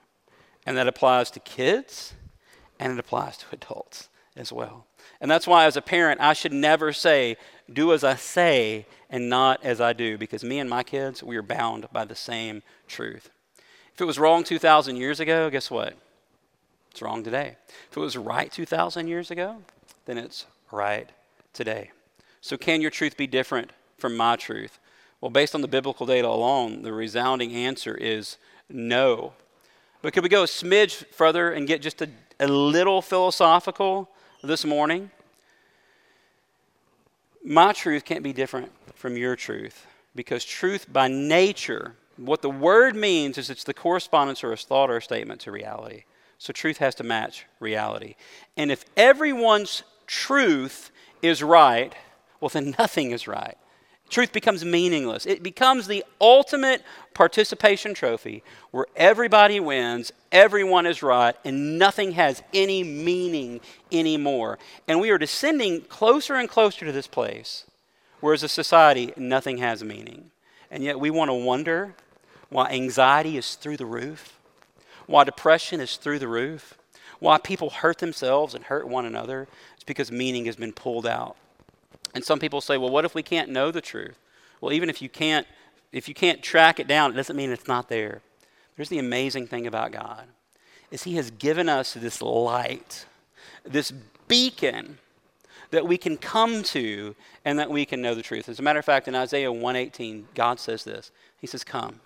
And 0.67 0.77
that 0.77 0.89
applies 0.89 1.31
to 1.31 1.41
kids 1.41 2.15
and 2.79 2.93
it 2.93 2.99
applies 2.99 3.39
to 3.39 3.47
adults 3.53 4.09
as 4.37 4.53
well. 4.53 4.87
And 5.21 5.31
that's 5.31 5.47
why, 5.47 5.65
as 5.65 5.77
a 5.77 5.83
parent, 5.83 6.21
I 6.21 6.35
should 6.35 6.53
never 6.53 6.93
say, 6.93 7.37
do 7.73 7.93
as 7.93 8.05
I 8.05 8.17
say 8.17 8.85
and 9.09 9.31
not 9.31 9.65
as 9.65 9.81
I 9.81 9.93
do, 9.93 10.19
because 10.19 10.45
me 10.45 10.59
and 10.59 10.69
my 10.69 10.83
kids, 10.83 11.23
we 11.23 11.37
are 11.37 11.43
bound 11.43 11.87
by 11.93 12.05
the 12.05 12.15
same 12.15 12.63
truth. 12.87 13.31
If 13.95 14.01
it 14.01 14.05
was 14.05 14.19
wrong 14.19 14.45
2,000 14.45 14.97
years 14.97 15.21
ago, 15.21 15.49
guess 15.49 15.71
what? 15.71 15.95
It's 16.97 17.03
wrong 17.03 17.23
today. 17.23 17.59
If 17.91 17.97
it 17.99 18.01
was 18.01 18.17
right 18.17 18.51
2,000 18.51 19.07
years 19.07 19.31
ago, 19.31 19.59
then 20.07 20.17
it's 20.17 20.47
right 20.73 21.07
today. 21.53 21.91
So, 22.41 22.57
can 22.57 22.81
your 22.81 22.91
truth 22.91 23.19
be 23.19 23.27
different 23.27 23.71
from 23.99 24.17
my 24.17 24.37
truth? 24.37 24.79
Well, 25.21 25.31
based 25.31 25.55
on 25.55 25.61
the 25.61 25.69
biblical 25.69 26.07
data 26.07 26.27
alone, 26.27 26.81
the 26.81 26.95
resounding 26.95 27.53
answer 27.53 27.95
is 27.95 28.39
no. 28.71 29.35
But 30.01 30.15
could 30.15 30.23
we 30.23 30.31
go 30.31 30.45
a 30.45 30.47
smidge 30.47 31.05
further 31.13 31.53
and 31.53 31.67
get 31.67 31.83
just 31.83 32.01
a, 32.01 32.09
a 32.41 32.49
little 32.49 33.03
philosophical 33.03 34.09
this 34.43 34.65
morning? 34.65 35.11
My 37.45 37.75
truth 37.75 38.07
can't 38.07 38.25
be 38.25 38.33
different 38.33 38.73
from 38.95 39.19
your 39.19 39.37
truth 39.37 39.87
because 40.15 40.47
truth 40.47 40.91
by 40.91 41.09
nature, 41.09 41.97
what 42.17 42.41
the 42.41 42.49
word 42.49 42.97
means 42.97 43.37
is 43.37 43.51
it's 43.51 43.65
the 43.65 43.75
correspondence 43.75 44.43
or 44.43 44.51
a 44.51 44.57
thought 44.57 44.89
or 44.89 44.97
a 44.97 45.03
statement 45.03 45.43
to 45.43 45.51
reality. 45.53 46.05
So 46.39 46.53
truth 46.53 46.79
has 46.79 46.95
to 46.97 47.05
match 47.05 47.47
reality. 47.61 48.15
And 48.57 48.71
if 48.71 48.85
everyone's 48.97 49.83
truth 50.07 50.91
is 51.23 51.43
right, 51.43 51.95
well, 52.41 52.49
then 52.49 52.75
nothing 52.79 53.11
is 53.11 53.27
right. 53.27 53.57
Truth 54.09 54.33
becomes 54.33 54.65
meaningless. 54.65 55.27
It 55.27 55.43
becomes 55.43 55.87
the 55.87 56.05
ultimate 56.21 56.85
participation 57.13 57.93
trophy 57.93 58.45
where 58.71 58.87
everybody 58.95 59.59
wins, 59.59 60.13
everyone 60.31 60.87
is 60.87 61.03
right, 61.03 61.35
and 61.45 61.79
nothing 61.79 62.13
has 62.13 62.43
any 62.55 62.85
meaning 62.85 63.61
anymore. 63.91 64.59
And 64.87 65.01
we 65.01 65.11
are 65.11 65.19
descending 65.19 65.81
closer 65.83 66.35
and 66.35 66.49
closer 66.49 66.87
to 66.87 66.93
this 66.93 67.09
place 67.09 67.65
where, 68.21 68.35
as 68.35 68.45
a 68.45 68.49
society, 68.49 69.13
nothing 69.17 69.59
has 69.59 69.83
meaning. 69.83 70.31
And 70.71 70.85
yet 70.85 71.01
we 71.01 71.11
want 71.11 71.31
to 71.31 71.35
wonder 71.35 71.95
why 72.49 72.71
anxiety 72.71 73.37
is 73.37 73.57
through 73.57 73.77
the 73.77 73.87
roof, 73.87 74.36
why 75.07 75.25
depression 75.25 75.81
is 75.81 75.97
through 75.97 76.19
the 76.19 76.29
roof, 76.29 76.79
why 77.19 77.39
people 77.39 77.71
hurt 77.71 77.99
themselves 77.99 78.55
and 78.55 78.65
hurt 78.65 78.89
one 78.89 79.07
another. 79.07 79.49
It's 79.75 79.85
because 79.85 80.13
meaning 80.13 80.47
has 80.47 80.57
been 80.57 80.73
pulled 80.73 81.07
out. 81.07 81.37
And 82.15 82.25
some 82.25 82.39
people 82.39 82.61
say, 82.61 82.79
well, 82.79 82.91
what 82.91 83.05
if 83.05 83.15
we 83.15 83.23
can't 83.23 83.51
know 83.51 83.71
the 83.71 83.81
truth? 83.81 84.19
Well, 84.61 84.73
even 84.73 84.89
if 84.89 85.03
you 85.03 85.09
can't, 85.09 85.47
if 85.93 86.09
you 86.09 86.15
can't 86.15 86.43
track 86.43 86.81
it 86.81 86.89
down, 86.89 87.13
it 87.13 87.15
doesn't 87.15 87.37
mean 87.37 87.51
it's 87.51 87.69
not 87.69 87.89
there. 87.89 88.21
Here's 88.77 88.89
the 88.89 88.99
amazing 88.99 89.47
thing 89.47 89.67
about 89.67 89.93
God 89.93 90.27
is 90.91 91.03
he 91.03 91.17
has 91.17 91.31
given 91.33 91.69
us 91.69 91.95
this 91.95 92.23
light, 92.23 93.07
this 93.65 93.93
beacon 94.29 94.99
that 95.71 95.87
we 95.87 95.99
can 95.99 96.17
come 96.17 96.63
to 96.63 97.15
and 97.45 97.59
that 97.59 97.71
we 97.71 97.85
can 97.85 98.01
know 98.01 98.15
the 98.15 98.23
truth. 98.23 98.49
As 98.49 98.61
a 98.61 98.63
matter 98.63 98.79
of 98.79 98.85
fact, 98.85 99.09
in 99.09 99.15
Isaiah 99.15 99.51
118, 99.51 100.29
God 100.35 100.61
says 100.61 100.85
this. 100.85 101.11
He 101.41 101.47
says, 101.47 101.65
Come. 101.65 102.01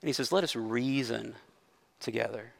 And 0.00 0.08
he 0.08 0.12
says, 0.12 0.32
Let 0.32 0.44
us 0.44 0.56
reason 0.56 1.34
together. 2.00 2.52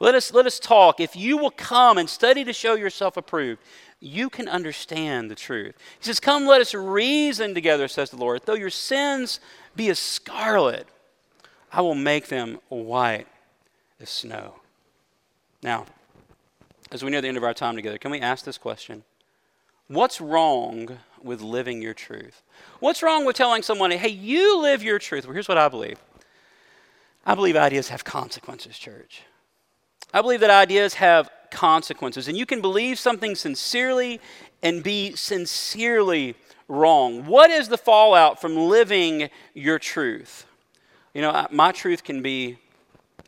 Let 0.00 0.14
us, 0.16 0.32
let 0.32 0.46
us 0.46 0.58
talk. 0.58 0.98
If 0.98 1.14
you 1.14 1.36
will 1.36 1.52
come 1.52 1.96
and 1.96 2.08
study 2.08 2.44
to 2.44 2.52
show 2.52 2.74
yourself 2.74 3.16
approved, 3.16 3.60
you 4.00 4.28
can 4.28 4.48
understand 4.48 5.30
the 5.30 5.36
truth. 5.36 5.76
He 5.98 6.04
says, 6.04 6.18
Come, 6.18 6.44
let 6.46 6.60
us 6.60 6.74
reason 6.74 7.54
together, 7.54 7.86
says 7.86 8.10
the 8.10 8.16
Lord. 8.16 8.42
Though 8.44 8.54
your 8.54 8.70
sins 8.70 9.38
be 9.76 9.88
as 9.90 10.00
scarlet, 10.00 10.88
I 11.72 11.82
will 11.82 11.94
make 11.94 12.26
them 12.26 12.58
white 12.68 13.28
as 14.00 14.10
snow. 14.10 14.56
Now, 15.62 15.86
as 16.90 17.04
we 17.04 17.10
near 17.10 17.20
the 17.20 17.28
end 17.28 17.36
of 17.36 17.44
our 17.44 17.54
time 17.54 17.76
together, 17.76 17.96
can 17.96 18.10
we 18.10 18.20
ask 18.20 18.44
this 18.44 18.58
question? 18.58 19.04
What's 19.86 20.20
wrong 20.20 20.98
with 21.22 21.40
living 21.40 21.80
your 21.80 21.94
truth? 21.94 22.42
What's 22.80 23.02
wrong 23.02 23.24
with 23.24 23.36
telling 23.36 23.62
someone, 23.62 23.92
hey, 23.92 24.08
you 24.08 24.60
live 24.60 24.82
your 24.82 24.98
truth? 24.98 25.24
Well, 25.26 25.34
here's 25.34 25.48
what 25.48 25.58
I 25.58 25.68
believe 25.68 25.98
I 27.24 27.34
believe 27.34 27.56
ideas 27.56 27.88
have 27.88 28.04
consequences, 28.04 28.78
church. 28.78 29.22
I 30.12 30.20
believe 30.20 30.40
that 30.40 30.50
ideas 30.50 30.94
have 30.94 31.30
consequences. 31.50 32.28
And 32.28 32.36
you 32.36 32.46
can 32.46 32.60
believe 32.60 32.98
something 32.98 33.34
sincerely 33.34 34.20
and 34.62 34.82
be 34.82 35.14
sincerely 35.14 36.34
wrong. 36.68 37.26
What 37.26 37.50
is 37.50 37.68
the 37.68 37.78
fallout 37.78 38.40
from 38.40 38.56
living 38.56 39.30
your 39.54 39.78
truth? 39.78 40.46
You 41.14 41.22
know, 41.22 41.46
my 41.50 41.72
truth 41.72 42.02
can 42.04 42.22
be, 42.22 42.58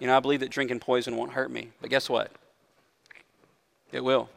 you 0.01 0.07
know, 0.07 0.17
I 0.17 0.21
believe 0.21 0.41
that 0.41 0.51
drinking 0.51 0.81
poison 0.81 1.17
won't 1.17 1.33
hurt 1.33 1.51
me. 1.51 1.71
But 1.81 1.91
guess 1.91 2.09
what? 2.09 2.33
It 3.93 4.03
will. 4.03 4.29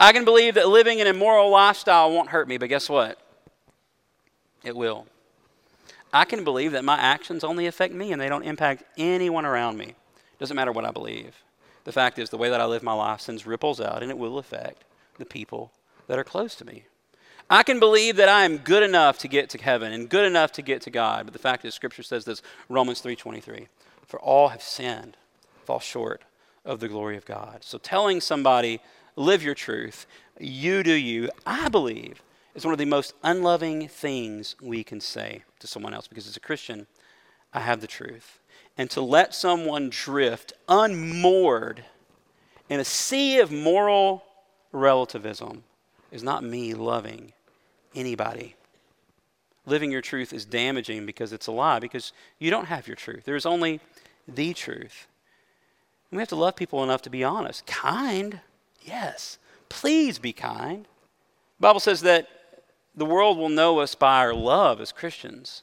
I 0.00 0.12
can 0.12 0.24
believe 0.24 0.54
that 0.54 0.68
living 0.68 1.00
an 1.00 1.06
immoral 1.06 1.50
lifestyle 1.50 2.10
won't 2.12 2.30
hurt 2.30 2.48
me. 2.48 2.56
But 2.58 2.68
guess 2.68 2.88
what? 2.88 3.18
It 4.64 4.74
will. 4.76 5.06
I 6.12 6.24
can 6.24 6.44
believe 6.44 6.72
that 6.72 6.84
my 6.84 6.96
actions 6.96 7.44
only 7.44 7.66
affect 7.66 7.94
me 7.94 8.12
and 8.12 8.20
they 8.20 8.28
don't 8.28 8.44
impact 8.44 8.84
anyone 8.96 9.44
around 9.44 9.76
me. 9.76 9.94
Doesn't 10.38 10.56
matter 10.56 10.72
what 10.72 10.84
I 10.84 10.90
believe. 10.90 11.42
The 11.84 11.92
fact 11.92 12.18
is, 12.18 12.30
the 12.30 12.38
way 12.38 12.50
that 12.50 12.60
I 12.60 12.66
live 12.66 12.82
my 12.82 12.92
life 12.92 13.20
sends 13.20 13.46
ripples 13.46 13.80
out, 13.80 14.02
and 14.02 14.10
it 14.10 14.18
will 14.18 14.38
affect 14.38 14.84
the 15.18 15.24
people 15.24 15.72
that 16.06 16.18
are 16.18 16.24
close 16.24 16.54
to 16.56 16.64
me. 16.64 16.84
I 17.50 17.62
can 17.62 17.80
believe 17.80 18.16
that 18.16 18.28
I 18.28 18.44
am 18.44 18.58
good 18.58 18.82
enough 18.82 19.18
to 19.20 19.28
get 19.28 19.48
to 19.50 19.58
heaven 19.58 19.92
and 19.92 20.08
good 20.08 20.26
enough 20.26 20.52
to 20.52 20.62
get 20.62 20.82
to 20.82 20.90
God, 20.90 21.24
but 21.24 21.32
the 21.32 21.38
fact 21.38 21.64
is, 21.64 21.74
Scripture 21.74 22.02
says 22.02 22.26
this, 22.26 22.42
Romans 22.68 23.00
3.23, 23.00 23.68
for 24.06 24.20
all 24.20 24.48
have 24.48 24.62
sinned, 24.62 25.16
fall 25.64 25.80
short 25.80 26.22
of 26.64 26.80
the 26.80 26.88
glory 26.88 27.16
of 27.16 27.24
God. 27.24 27.64
So 27.64 27.78
telling 27.78 28.20
somebody, 28.20 28.80
live 29.16 29.42
your 29.42 29.54
truth, 29.54 30.06
you 30.38 30.82
do 30.82 30.92
you, 30.92 31.30
I 31.46 31.68
believe, 31.68 32.22
is 32.58 32.64
one 32.64 32.74
of 32.74 32.78
the 32.78 32.84
most 32.84 33.14
unloving 33.22 33.86
things 33.86 34.56
we 34.60 34.82
can 34.82 35.00
say 35.00 35.44
to 35.60 35.66
someone 35.68 35.94
else, 35.94 36.08
because 36.08 36.26
as 36.26 36.36
a 36.36 36.40
Christian, 36.40 36.88
I 37.54 37.60
have 37.60 37.80
the 37.80 37.86
truth. 37.86 38.40
and 38.78 38.88
to 38.90 39.00
let 39.00 39.34
someone 39.34 39.90
drift 39.90 40.52
unmoored 40.68 41.84
in 42.70 42.78
a 42.78 42.84
sea 42.84 43.40
of 43.40 43.50
moral 43.50 44.24
relativism 44.70 45.64
is 46.12 46.22
not 46.22 46.44
me 46.44 46.72
loving 46.72 47.32
anybody. 47.94 48.54
Living 49.66 49.90
your 49.90 50.00
truth 50.00 50.32
is 50.32 50.44
damaging 50.44 51.04
because 51.04 51.32
it's 51.32 51.48
a 51.48 51.52
lie, 51.52 51.80
because 51.80 52.12
you 52.38 52.50
don't 52.50 52.66
have 52.66 52.86
your 52.86 52.96
truth. 52.96 53.24
There's 53.24 53.44
only 53.44 53.80
the 54.28 54.54
truth. 54.54 55.08
And 56.10 56.16
we 56.16 56.22
have 56.22 56.28
to 56.28 56.36
love 56.36 56.56
people 56.56 56.84
enough 56.84 57.02
to 57.02 57.10
be 57.10 57.24
honest. 57.24 57.66
Kind, 57.66 58.40
yes. 58.80 59.38
Please 59.68 60.18
be 60.18 60.32
kind. 60.32 60.84
The 60.84 61.62
Bible 61.62 61.80
says 61.80 62.02
that 62.02 62.28
the 62.98 63.04
world 63.04 63.38
will 63.38 63.48
know 63.48 63.78
us 63.78 63.94
by 63.94 64.18
our 64.18 64.34
love 64.34 64.80
as 64.80 64.90
Christians. 64.90 65.62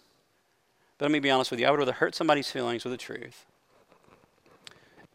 But 0.97 1.05
let 1.05 1.11
me 1.11 1.19
be 1.19 1.29
honest 1.29 1.51
with 1.51 1.59
you, 1.59 1.67
I 1.67 1.71
would 1.71 1.79
rather 1.79 1.91
hurt 1.91 2.15
somebody's 2.15 2.49
feelings 2.49 2.85
with 2.85 2.91
the 2.91 2.97
truth 2.97 3.45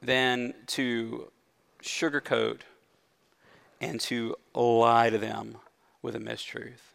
than 0.02 0.54
to 0.66 1.30
sugarcoat 1.82 2.60
and 3.80 3.98
to 4.02 4.36
lie 4.54 5.08
to 5.08 5.16
them 5.16 5.56
with 6.02 6.14
a 6.14 6.18
mistruth. 6.18 6.92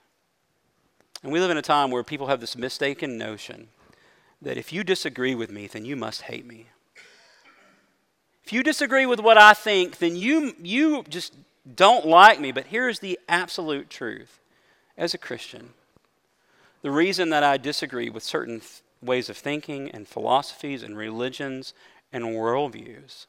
And 1.24 1.32
we 1.32 1.40
live 1.40 1.50
in 1.50 1.58
a 1.58 1.64
time 1.64 1.90
where 1.90 2.04
people 2.04 2.28
have 2.28 2.40
this 2.40 2.56
mistaken 2.56 3.18
notion 3.18 3.70
that 4.42 4.58
if 4.58 4.72
you 4.72 4.84
disagree 4.84 5.34
with 5.34 5.50
me, 5.50 5.66
then 5.66 5.86
you 5.86 5.96
must 5.96 6.24
hate 6.24 6.46
me. 6.46 6.68
If 8.44 8.54
you 8.54 8.62
disagree 8.62 9.08
with 9.08 9.20
what 9.20 9.40
I 9.40 9.56
think, 9.56 9.98
then 9.98 10.16
you, 10.16 10.56
you 10.62 11.04
just 11.10 11.34
don't 11.76 12.06
like 12.06 12.40
me. 12.40 12.52
But 12.52 12.68
here's 12.68 13.00
the 13.00 13.20
absolute 13.28 13.90
truth 13.90 14.40
as 14.98 15.14
a 15.14 15.18
Christian 15.18 15.74
the 16.86 16.92
reason 16.92 17.32
that 17.32 17.44
I 17.44 17.58
disagree 17.58 18.12
with 18.12 18.22
certain 18.22 18.60
th- 18.60 18.84
ways 19.02 19.28
of 19.28 19.36
thinking 19.36 19.90
and 19.90 20.08
philosophies 20.08 20.84
and 20.84 20.96
religions 20.96 21.74
and 22.14 22.26
worldviews, 22.26 23.26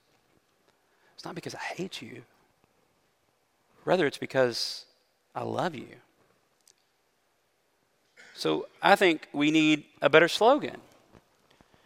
it's 1.14 1.24
not 1.24 1.35
because 1.35 1.55
I 1.55 1.61
hate 1.61 2.02
you. 2.02 2.24
Rather, 3.87 4.07
it's 4.07 4.18
because 4.18 4.85
I 5.35 5.42
love 5.44 5.74
you. 5.74 5.87
So 8.35 8.68
I 8.83 8.94
think 8.94 9.26
we 9.33 9.50
need 9.50 9.85
a 10.02 10.11
better 10.11 10.29
slogan. 10.29 10.76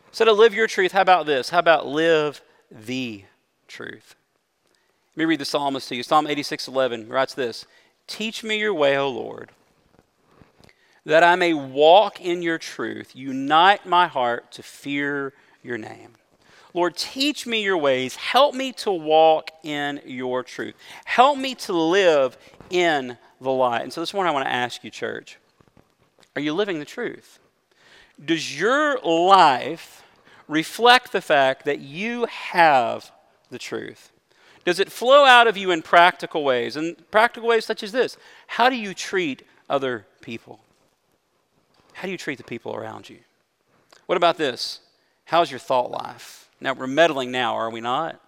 Instead 0.09 0.27
of 0.27 0.39
live 0.39 0.53
your 0.53 0.67
truth, 0.67 0.91
how 0.91 1.03
about 1.03 1.27
this? 1.27 1.51
How 1.51 1.61
about 1.61 1.87
live 1.87 2.41
the 2.69 3.23
truth? 3.69 4.17
Let 5.15 5.19
me 5.19 5.25
read 5.27 5.39
the 5.39 5.45
psalmist 5.45 5.89
to 5.91 5.95
you. 5.95 6.03
Psalm 6.03 6.27
86 6.27 6.67
11 6.67 7.09
writes 7.09 7.35
this 7.35 7.65
Teach 8.09 8.43
me 8.43 8.59
your 8.59 8.75
way, 8.75 8.97
O 8.97 9.09
Lord, 9.09 9.53
that 11.05 11.23
I 11.23 11.37
may 11.37 11.55
walk 11.55 12.21
in 12.21 12.43
your 12.43 12.59
truth. 12.59 13.15
Unite 13.15 13.87
my 13.87 14.07
heart 14.07 14.53
to 14.53 14.63
fear 14.63 15.33
your 15.63 15.79
name. 15.79 16.15
Lord, 16.73 16.97
teach 16.97 17.47
me 17.47 17.63
your 17.63 17.79
ways. 17.79 18.15
Help 18.17 18.55
me 18.55 18.73
to 18.75 18.91
walk 18.91 19.51
in 19.65 20.01
your 20.05 20.43
truth. 20.43 20.75
Help 21.05 21.37
me 21.39 21.55
to 21.57 21.73
live 21.73 22.37
in 22.71 23.19
the 23.41 23.51
light. 23.51 23.83
And 23.83 23.93
so 23.93 24.01
this 24.01 24.15
morning 24.15 24.31
I 24.31 24.35
want 24.35 24.47
to 24.47 24.53
ask 24.53 24.85
you, 24.85 24.91
church, 24.91 25.39
are 26.37 26.43
you 26.43 26.55
living 26.55 26.79
the 26.79 26.85
truth? 26.85 27.41
Does 28.23 28.59
your 28.59 29.01
life 29.01 30.05
reflect 30.47 31.13
the 31.13 31.21
fact 31.21 31.65
that 31.65 31.81
you 31.81 32.27
have 32.27 33.11
the 33.51 33.59
truth? 33.59 34.13
Does 34.65 34.79
it 34.79 34.93
flow 34.93 35.25
out 35.25 35.49
of 35.49 35.57
you 35.57 35.71
in 35.71 35.83
practical 35.83 36.45
ways? 36.45 36.77
And 36.77 37.11
practical 37.11 37.49
ways 37.49 37.65
such 37.65 37.83
as 37.83 37.93
this 37.93 38.17
How 38.47 38.69
do 38.69 38.77
you 38.77 38.95
treat 38.95 39.43
other 39.69 40.07
people? 40.21 40.61
How 41.93 42.07
do 42.07 42.11
you 42.13 42.19
treat 42.19 42.39
the 42.39 42.45
people 42.45 42.75
around 42.75 43.09
you? 43.09 43.19
What 44.07 44.17
about 44.17 44.37
this? 44.37 44.81
How's 45.27 45.51
your 45.51 45.61
thought 45.61 45.91
life? 45.91 46.49
Now, 46.61 46.75
we're 46.75 46.87
meddling 46.87 47.31
now, 47.31 47.55
are 47.55 47.71
we 47.71 47.81
not? 47.81 48.21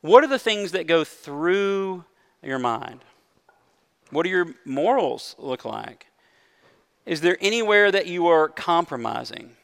What 0.00 0.24
are 0.24 0.28
the 0.28 0.38
things 0.38 0.72
that 0.72 0.86
go 0.86 1.04
through 1.04 2.04
your 2.42 2.58
mind? 2.58 3.00
What 4.10 4.22
do 4.24 4.30
your 4.30 4.54
morals 4.64 5.36
look 5.38 5.64
like? 5.64 6.06
Is 7.06 7.20
there 7.20 7.36
anywhere 7.40 7.90
that 7.90 8.06
you 8.06 8.26
are 8.28 8.48
compromising? 8.48 9.56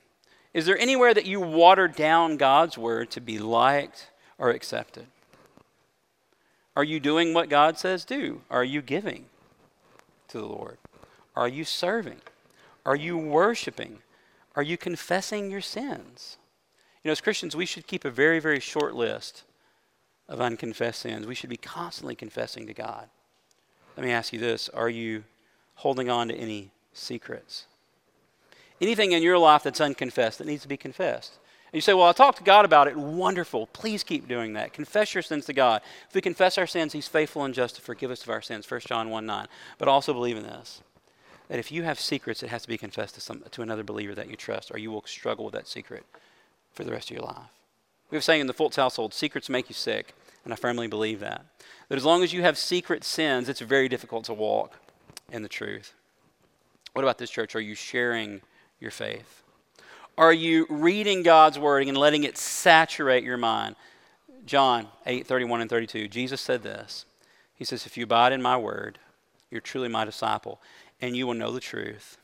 Is 0.53 0.67
there 0.67 0.79
anywhere 0.79 1.15
that 1.15 1.27
you 1.27 1.41
water 1.41 1.89
down 1.89 2.37
God's 2.37 2.77
word 2.77 3.11
to 3.13 3.21
be 3.21 3.39
liked 3.39 4.11
or 4.39 4.51
accepted? 4.51 5.07
Are 6.75 6.85
you 6.85 7.01
doing 7.01 7.33
what 7.33 7.49
God 7.49 7.79
says 7.79 8.05
do? 8.05 8.43
Are 8.51 8.65
you 8.65 8.83
giving 8.83 9.27
to 10.29 10.39
the 10.39 10.47
Lord? 10.47 10.79
Are 11.35 11.49
you 11.49 11.65
serving? 11.65 12.21
Are 12.87 12.97
you 12.97 13.19
worshiping? 13.19 13.99
Are 14.55 14.63
you 14.63 14.79
confessing 14.79 15.51
your 15.51 15.61
sins? 15.61 16.39
You 17.03 17.09
know, 17.09 17.13
as 17.13 17.21
Christians, 17.21 17.57
we 17.57 17.67
should 17.67 17.89
keep 17.89 18.05
a 18.05 18.11
very, 18.11 18.39
very 18.39 18.61
short 18.61 18.95
list 18.95 19.43
of 20.29 20.41
unconfessed 20.41 21.01
sins. 21.01 21.27
We 21.27 21.35
should 21.35 21.51
be 21.51 21.57
constantly 21.57 22.15
confessing 22.15 22.67
to 22.69 22.73
God. 22.73 23.09
Let 23.97 24.07
me 24.07 24.13
ask 24.13 24.33
you 24.33 24.39
this 24.39 24.69
Are 24.69 24.89
you 24.89 25.25
holding 25.75 26.09
on 26.09 26.29
to 26.29 26.35
any 26.35 26.71
secrets? 26.93 27.67
Anything 28.81 29.13
in 29.13 29.23
your 29.23 29.39
life 29.39 29.65
that's 29.65 29.81
unconfessed 29.81 30.39
that 30.39 30.47
needs 30.47 30.63
to 30.63 30.69
be 30.69 30.77
confessed? 30.77 31.39
And 31.73 31.75
you 31.75 31.81
say, 31.81 31.93
Well, 31.93 32.09
I 32.09 32.13
talked 32.13 32.39
to 32.39 32.45
God 32.45 32.65
about 32.65 32.87
it. 32.87 32.97
Wonderful. 32.97 33.67
Please 33.69 34.05
keep 34.05 34.29
doing 34.29 34.53
that. 34.53 34.73
Confess 34.73 35.13
your 35.13 35.23
sins 35.23 35.47
to 35.47 35.53
God. 35.53 35.83
If 36.09 36.15
we 36.15 36.21
confess 36.21 36.57
our 36.57 36.69
sins, 36.69 36.93
He's 36.93 37.09
faithful 37.09 37.43
and 37.43 37.53
just 37.53 37.75
to 37.77 37.83
forgive 37.83 38.13
us 38.13 38.23
of 38.23 38.31
our 38.31 38.43
sins. 38.43 38.71
1 38.71 38.81
John 38.87 39.11
1 39.11 39.27
9. 39.27 39.47
But 39.77 39.89
also 39.89 40.13
believe 40.13 40.37
in 40.37 40.45
this 40.45 40.83
that 41.49 41.59
if 41.59 41.71
you 41.71 41.83
have 41.85 42.01
secrets, 42.01 42.43
it 42.43 42.49
has 42.51 42.63
to 42.63 42.69
be 42.69 42.79
confessed 42.79 43.15
to, 43.15 43.21
some, 43.21 43.43
to 43.51 43.63
another 43.63 43.85
believer 43.85 44.15
that 44.15 44.29
you 44.29 44.37
trust, 44.37 44.71
or 44.73 44.79
you 44.79 44.91
will 44.91 45.03
struggle 45.07 45.45
with 45.45 45.55
that 45.55 45.69
secret 45.69 46.05
for 46.73 46.85
the 46.85 46.91
rest 46.91 47.11
of 47.11 47.17
your 47.17 47.25
life. 47.25 47.51
We 48.11 48.17
have 48.17 48.25
saying 48.25 48.41
in 48.41 48.47
the 48.47 48.55
Fultz 48.55 48.77
household, 48.77 49.15
secrets 49.15 49.49
make 49.49 49.69
you 49.69 49.75
sick, 49.75 50.15
and 50.45 50.53
I 50.53 50.57
firmly 50.57 50.87
believe 50.87 51.21
that. 51.21 51.45
That 51.89 51.97
as 51.97 52.05
long 52.05 52.23
as 52.23 52.33
you 52.33 52.43
have 52.43 52.59
secret 52.59 53.05
sins, 53.05 53.49
it's 53.49 53.61
very 53.61 53.89
difficult 53.89 54.25
to 54.25 54.35
walk 54.35 54.75
in 55.31 55.43
the 55.43 55.49
truth. 55.49 55.95
What 56.93 57.03
about 57.03 57.19
this 57.19 57.31
church? 57.31 57.55
Are 57.55 57.61
you 57.61 57.75
sharing 57.75 58.41
your 58.81 58.91
faith? 58.91 59.43
Are 60.19 60.33
you 60.33 60.67
reading 60.71 61.23
God's 61.23 61.59
word 61.59 61.87
and 61.87 61.97
letting 61.97 62.25
it 62.25 62.39
saturate 62.39 63.23
your 63.23 63.37
mind? 63.37 63.77
John 64.47 64.87
8, 65.05 65.27
31 65.27 65.61
and 65.61 65.71
32, 65.71 66.09
Jesus 66.09 66.41
said 66.41 66.63
this. 66.63 67.05
He 67.55 67.65
says, 67.65 67.85
If 67.85 67.97
you 67.97 68.05
abide 68.05 68.33
in 68.33 68.41
my 68.41 68.57
word, 68.57 68.99
you're 69.51 69.61
truly 69.61 69.89
my 69.89 70.05
disciple 70.05 70.61
and 71.01 71.17
you 71.17 71.27
will 71.27 71.35
know 71.35 71.53
the 71.53 71.61
truth, 71.61 72.19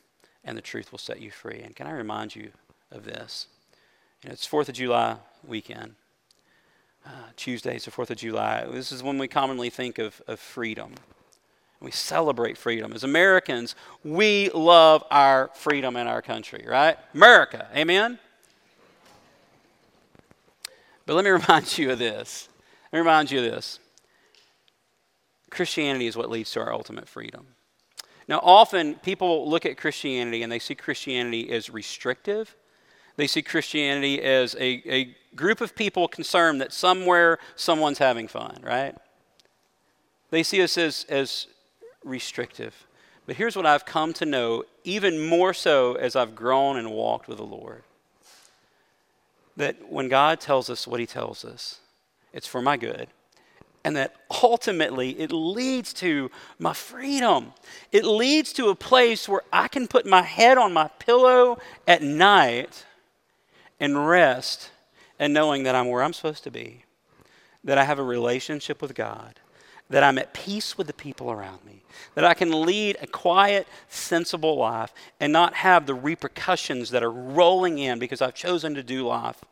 and 0.45 0.57
the 0.57 0.63
truth 0.63 0.93
will 0.93 0.99
set 0.99 1.21
you 1.21 1.31
free. 1.31 1.61
And 1.63 1.77
can 1.77 1.87
I 1.87 1.93
remind 1.93 2.35
you 2.35 2.51
of 2.91 3.05
this? 3.05 3.47
You 4.23 4.29
know, 4.29 4.33
it's 4.33 4.47
4th 4.47 4.69
of 4.69 4.75
July 4.75 5.17
weekend. 5.47 5.95
Uh, 7.05 7.11
Tuesday 7.37 7.77
is 7.77 7.85
the 7.85 7.91
4th 7.91 8.11
of 8.11 8.19
July. 8.19 8.65
This 8.71 8.93
is 8.93 9.03
when 9.03 9.19
we 9.19 9.27
commonly 9.29 9.71
think 9.71 9.99
of, 9.99 10.23
of 10.27 10.39
freedom. 10.39 10.95
We 11.81 11.91
celebrate 11.91 12.57
freedom. 12.57 12.93
As 12.93 13.03
Americans, 13.03 13.75
we 14.05 14.51
love 14.51 15.03
our 15.11 15.51
freedom 15.55 15.97
in 15.97 16.07
our 16.07 16.23
country, 16.23 16.65
right? 16.67 16.97
America, 17.13 17.67
amen? 17.75 18.21
But 21.07 21.15
let 21.15 21.25
me 21.25 21.31
remind 21.33 21.77
you 21.77 21.91
of 21.91 21.99
this. 21.99 22.49
Let 22.93 22.99
me 22.99 23.01
remind 23.01 23.31
you 23.33 23.41
of 23.41 23.51
this. 23.51 23.81
Christianity 25.51 26.07
is 26.07 26.17
what 26.17 26.31
leads 26.31 26.53
to 26.53 26.61
our 26.61 26.73
ultimate 26.73 27.09
freedom. 27.09 27.47
Now, 28.29 28.41
often 28.43 28.95
people 28.97 29.49
look 29.49 29.67
at 29.67 29.77
Christianity 29.77 30.43
and 30.43 30.51
they 30.51 30.59
see 30.59 30.75
Christianity 30.75 31.51
as 31.51 31.71
restrictive. 31.71 32.57
They 33.17 33.27
see 33.27 33.43
Christianity 33.43 34.23
as 34.23 34.55
a, 34.55 34.83
a 34.87 35.17
group 35.35 35.61
of 35.61 35.75
people 35.75 36.09
concerned 36.09 36.61
that 36.61 36.73
somewhere 36.73 37.39
someone's 37.57 37.99
having 37.99 38.29
fun, 38.29 38.61
right? 38.63 38.97
They 40.31 40.43
see 40.43 40.63
us 40.63 40.79
as, 40.79 41.05
as 41.09 41.47
restrictive. 42.05 42.87
But 43.27 43.37
here's 43.37 43.57
what 43.57 43.67
I've 43.67 43.85
come 43.85 44.13
to 44.15 44.25
know, 44.25 44.65
even 44.85 45.25
more 45.25 45.55
so 45.55 45.95
as 45.95 46.17
I've 46.17 46.35
grown 46.35 46.77
and 46.77 46.91
walked 46.91 47.29
with 47.29 47.39
the 47.39 47.45
Lord 47.45 47.85
that 49.57 49.91
when 49.91 50.09
God 50.09 50.41
tells 50.41 50.71
us 50.71 50.87
what 50.87 51.01
He 51.01 51.07
tells 51.07 51.45
us, 51.45 51.81
it's 52.33 52.47
for 52.47 52.63
my 52.63 52.77
good 52.77 53.09
and 53.85 53.97
that 53.97 54.15
ultimately 54.43 55.11
it 55.19 55.33
leads 55.33 55.93
to 55.95 56.31
my 56.59 56.73
freedom. 56.73 57.53
It 57.91 58.05
leads 58.05 58.53
to 58.55 58.69
a 58.69 58.75
place 58.75 59.29
where 59.29 59.43
I 59.53 59.69
can 59.69 59.89
put 59.89 60.07
my 60.07 60.23
head 60.23 60.59
on 60.59 60.73
my 60.73 60.89
pillow 60.99 61.59
at 61.87 62.03
night 62.03 62.85
and 63.81 64.07
rest 64.07 64.71
and 65.19 65.35
knowing 65.35 65.65
that 65.65 65.75
I'm 65.75 65.89
where 65.89 66.03
I'm 66.03 66.13
supposed 66.13 66.45
to 66.45 66.51
be, 66.51 66.85
that 67.65 67.79
I 67.79 67.85
have 67.85 67.99
a 67.99 68.05
relationship 68.05 68.81
with 68.81 68.95
God, 68.95 69.41
that 69.91 70.03
I'm 70.03 70.19
at 70.19 70.33
peace 70.33 70.79
with 70.79 70.87
the 70.87 70.93
people 70.93 71.31
around 71.31 71.65
me, 71.65 71.83
that 72.15 72.25
I 72.25 72.35
can 72.35 72.65
lead 72.65 72.97
a 73.03 73.07
quiet, 73.07 73.67
sensible 73.89 74.57
life 74.57 74.93
and 75.21 75.33
not 75.33 75.55
have 75.55 75.87
the 75.87 75.95
repercussions 75.95 76.91
that 76.91 77.03
are 77.03 77.11
rolling 77.11 77.79
in 77.79 77.99
because 77.99 78.23
I've 78.23 78.35
chosen 78.35 78.75
to 78.75 78.83
do 78.83 79.07
life 79.07 79.45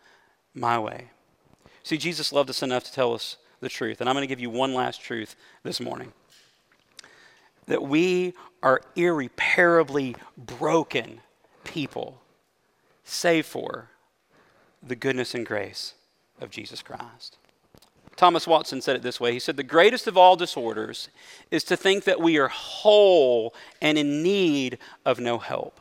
my 0.55 0.79
way. 0.79 1.09
See, 1.83 1.99
Jesus 1.99 2.33
loved 2.33 2.51
us 2.51 2.63
enough 2.63 2.85
to 2.85 2.93
tell 2.93 3.15
us 3.15 3.37
the 3.61 3.69
truth. 3.69 4.01
And 4.01 4.09
I'm 4.09 4.15
going 4.15 4.23
to 4.23 4.29
give 4.29 4.41
you 4.41 4.51
one 4.51 4.75
last 4.75 5.01
truth 5.01 5.37
this 5.63 5.81
morning 5.81 6.13
that 7.67 7.83
we 7.83 8.35
are 8.63 8.83
irreparably 8.97 10.17
broken 10.37 11.21
people, 11.63 12.21
save 13.05 13.47
for 13.47 13.91
the 14.83 14.97
goodness 14.97 15.35
and 15.35 15.47
grace 15.47 15.95
of 16.41 16.51
Jesus 16.51 16.83
Christ. 16.83 17.37
Thomas 18.17 18.47
Watson 18.47 18.83
said 18.83 18.97
it 18.97 19.03
this 19.03 19.21
way 19.21 19.33
He 19.33 19.39
said, 19.39 19.57
The 19.57 19.63
greatest 19.63 20.07
of 20.07 20.17
all 20.17 20.37
disorders 20.37 21.09
is 21.51 21.65
to 21.65 21.77
think 21.77 22.05
that 22.05 22.21
we 22.21 22.39
are 22.39 22.49
whole 22.49 23.55
and 23.81 23.97
in 23.97 24.23
need 24.23 24.79
of 25.07 25.21
no 25.21 25.39
help. 25.39 25.81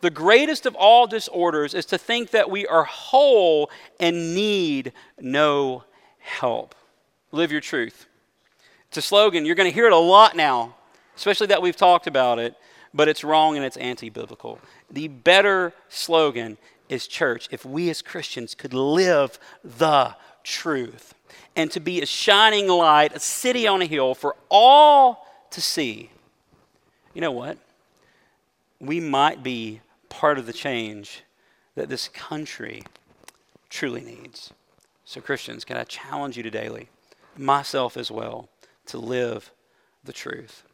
The 0.00 0.10
greatest 0.10 0.66
of 0.66 0.74
all 0.74 1.06
disorders 1.06 1.72
is 1.72 1.86
to 1.86 1.98
think 1.98 2.30
that 2.30 2.50
we 2.50 2.66
are 2.66 2.84
whole 2.84 3.70
and 4.00 4.34
need 4.34 4.92
no 5.20 5.84
help. 6.18 6.74
Live 7.34 7.50
your 7.50 7.60
truth. 7.60 8.06
It's 8.86 8.98
a 8.98 9.02
slogan. 9.02 9.44
You're 9.44 9.56
going 9.56 9.68
to 9.68 9.74
hear 9.74 9.86
it 9.86 9.92
a 9.92 9.96
lot 9.96 10.36
now, 10.36 10.76
especially 11.16 11.48
that 11.48 11.60
we've 11.60 11.74
talked 11.74 12.06
about 12.06 12.38
it, 12.38 12.54
but 12.94 13.08
it's 13.08 13.24
wrong 13.24 13.56
and 13.56 13.64
it's 13.64 13.76
anti 13.76 14.08
biblical. 14.08 14.60
The 14.88 15.08
better 15.08 15.72
slogan 15.88 16.58
is 16.88 17.08
church 17.08 17.48
if 17.50 17.64
we 17.64 17.90
as 17.90 18.02
Christians 18.02 18.54
could 18.54 18.72
live 18.72 19.40
the 19.64 20.14
truth 20.44 21.14
and 21.56 21.72
to 21.72 21.80
be 21.80 22.00
a 22.00 22.06
shining 22.06 22.68
light, 22.68 23.16
a 23.16 23.18
city 23.18 23.66
on 23.66 23.82
a 23.82 23.86
hill 23.86 24.14
for 24.14 24.36
all 24.48 25.26
to 25.50 25.60
see. 25.60 26.10
You 27.14 27.20
know 27.20 27.32
what? 27.32 27.58
We 28.78 29.00
might 29.00 29.42
be 29.42 29.80
part 30.08 30.38
of 30.38 30.46
the 30.46 30.52
change 30.52 31.24
that 31.74 31.88
this 31.88 32.06
country 32.06 32.84
truly 33.70 34.02
needs. 34.02 34.52
So, 35.04 35.20
Christians, 35.20 35.64
can 35.64 35.76
I 35.76 35.82
challenge 35.82 36.36
you 36.36 36.44
to 36.44 36.50
daily, 36.50 36.88
myself 37.38 37.96
as 37.96 38.10
well, 38.10 38.48
to 38.86 38.98
live 38.98 39.50
the 40.02 40.12
truth? 40.12 40.64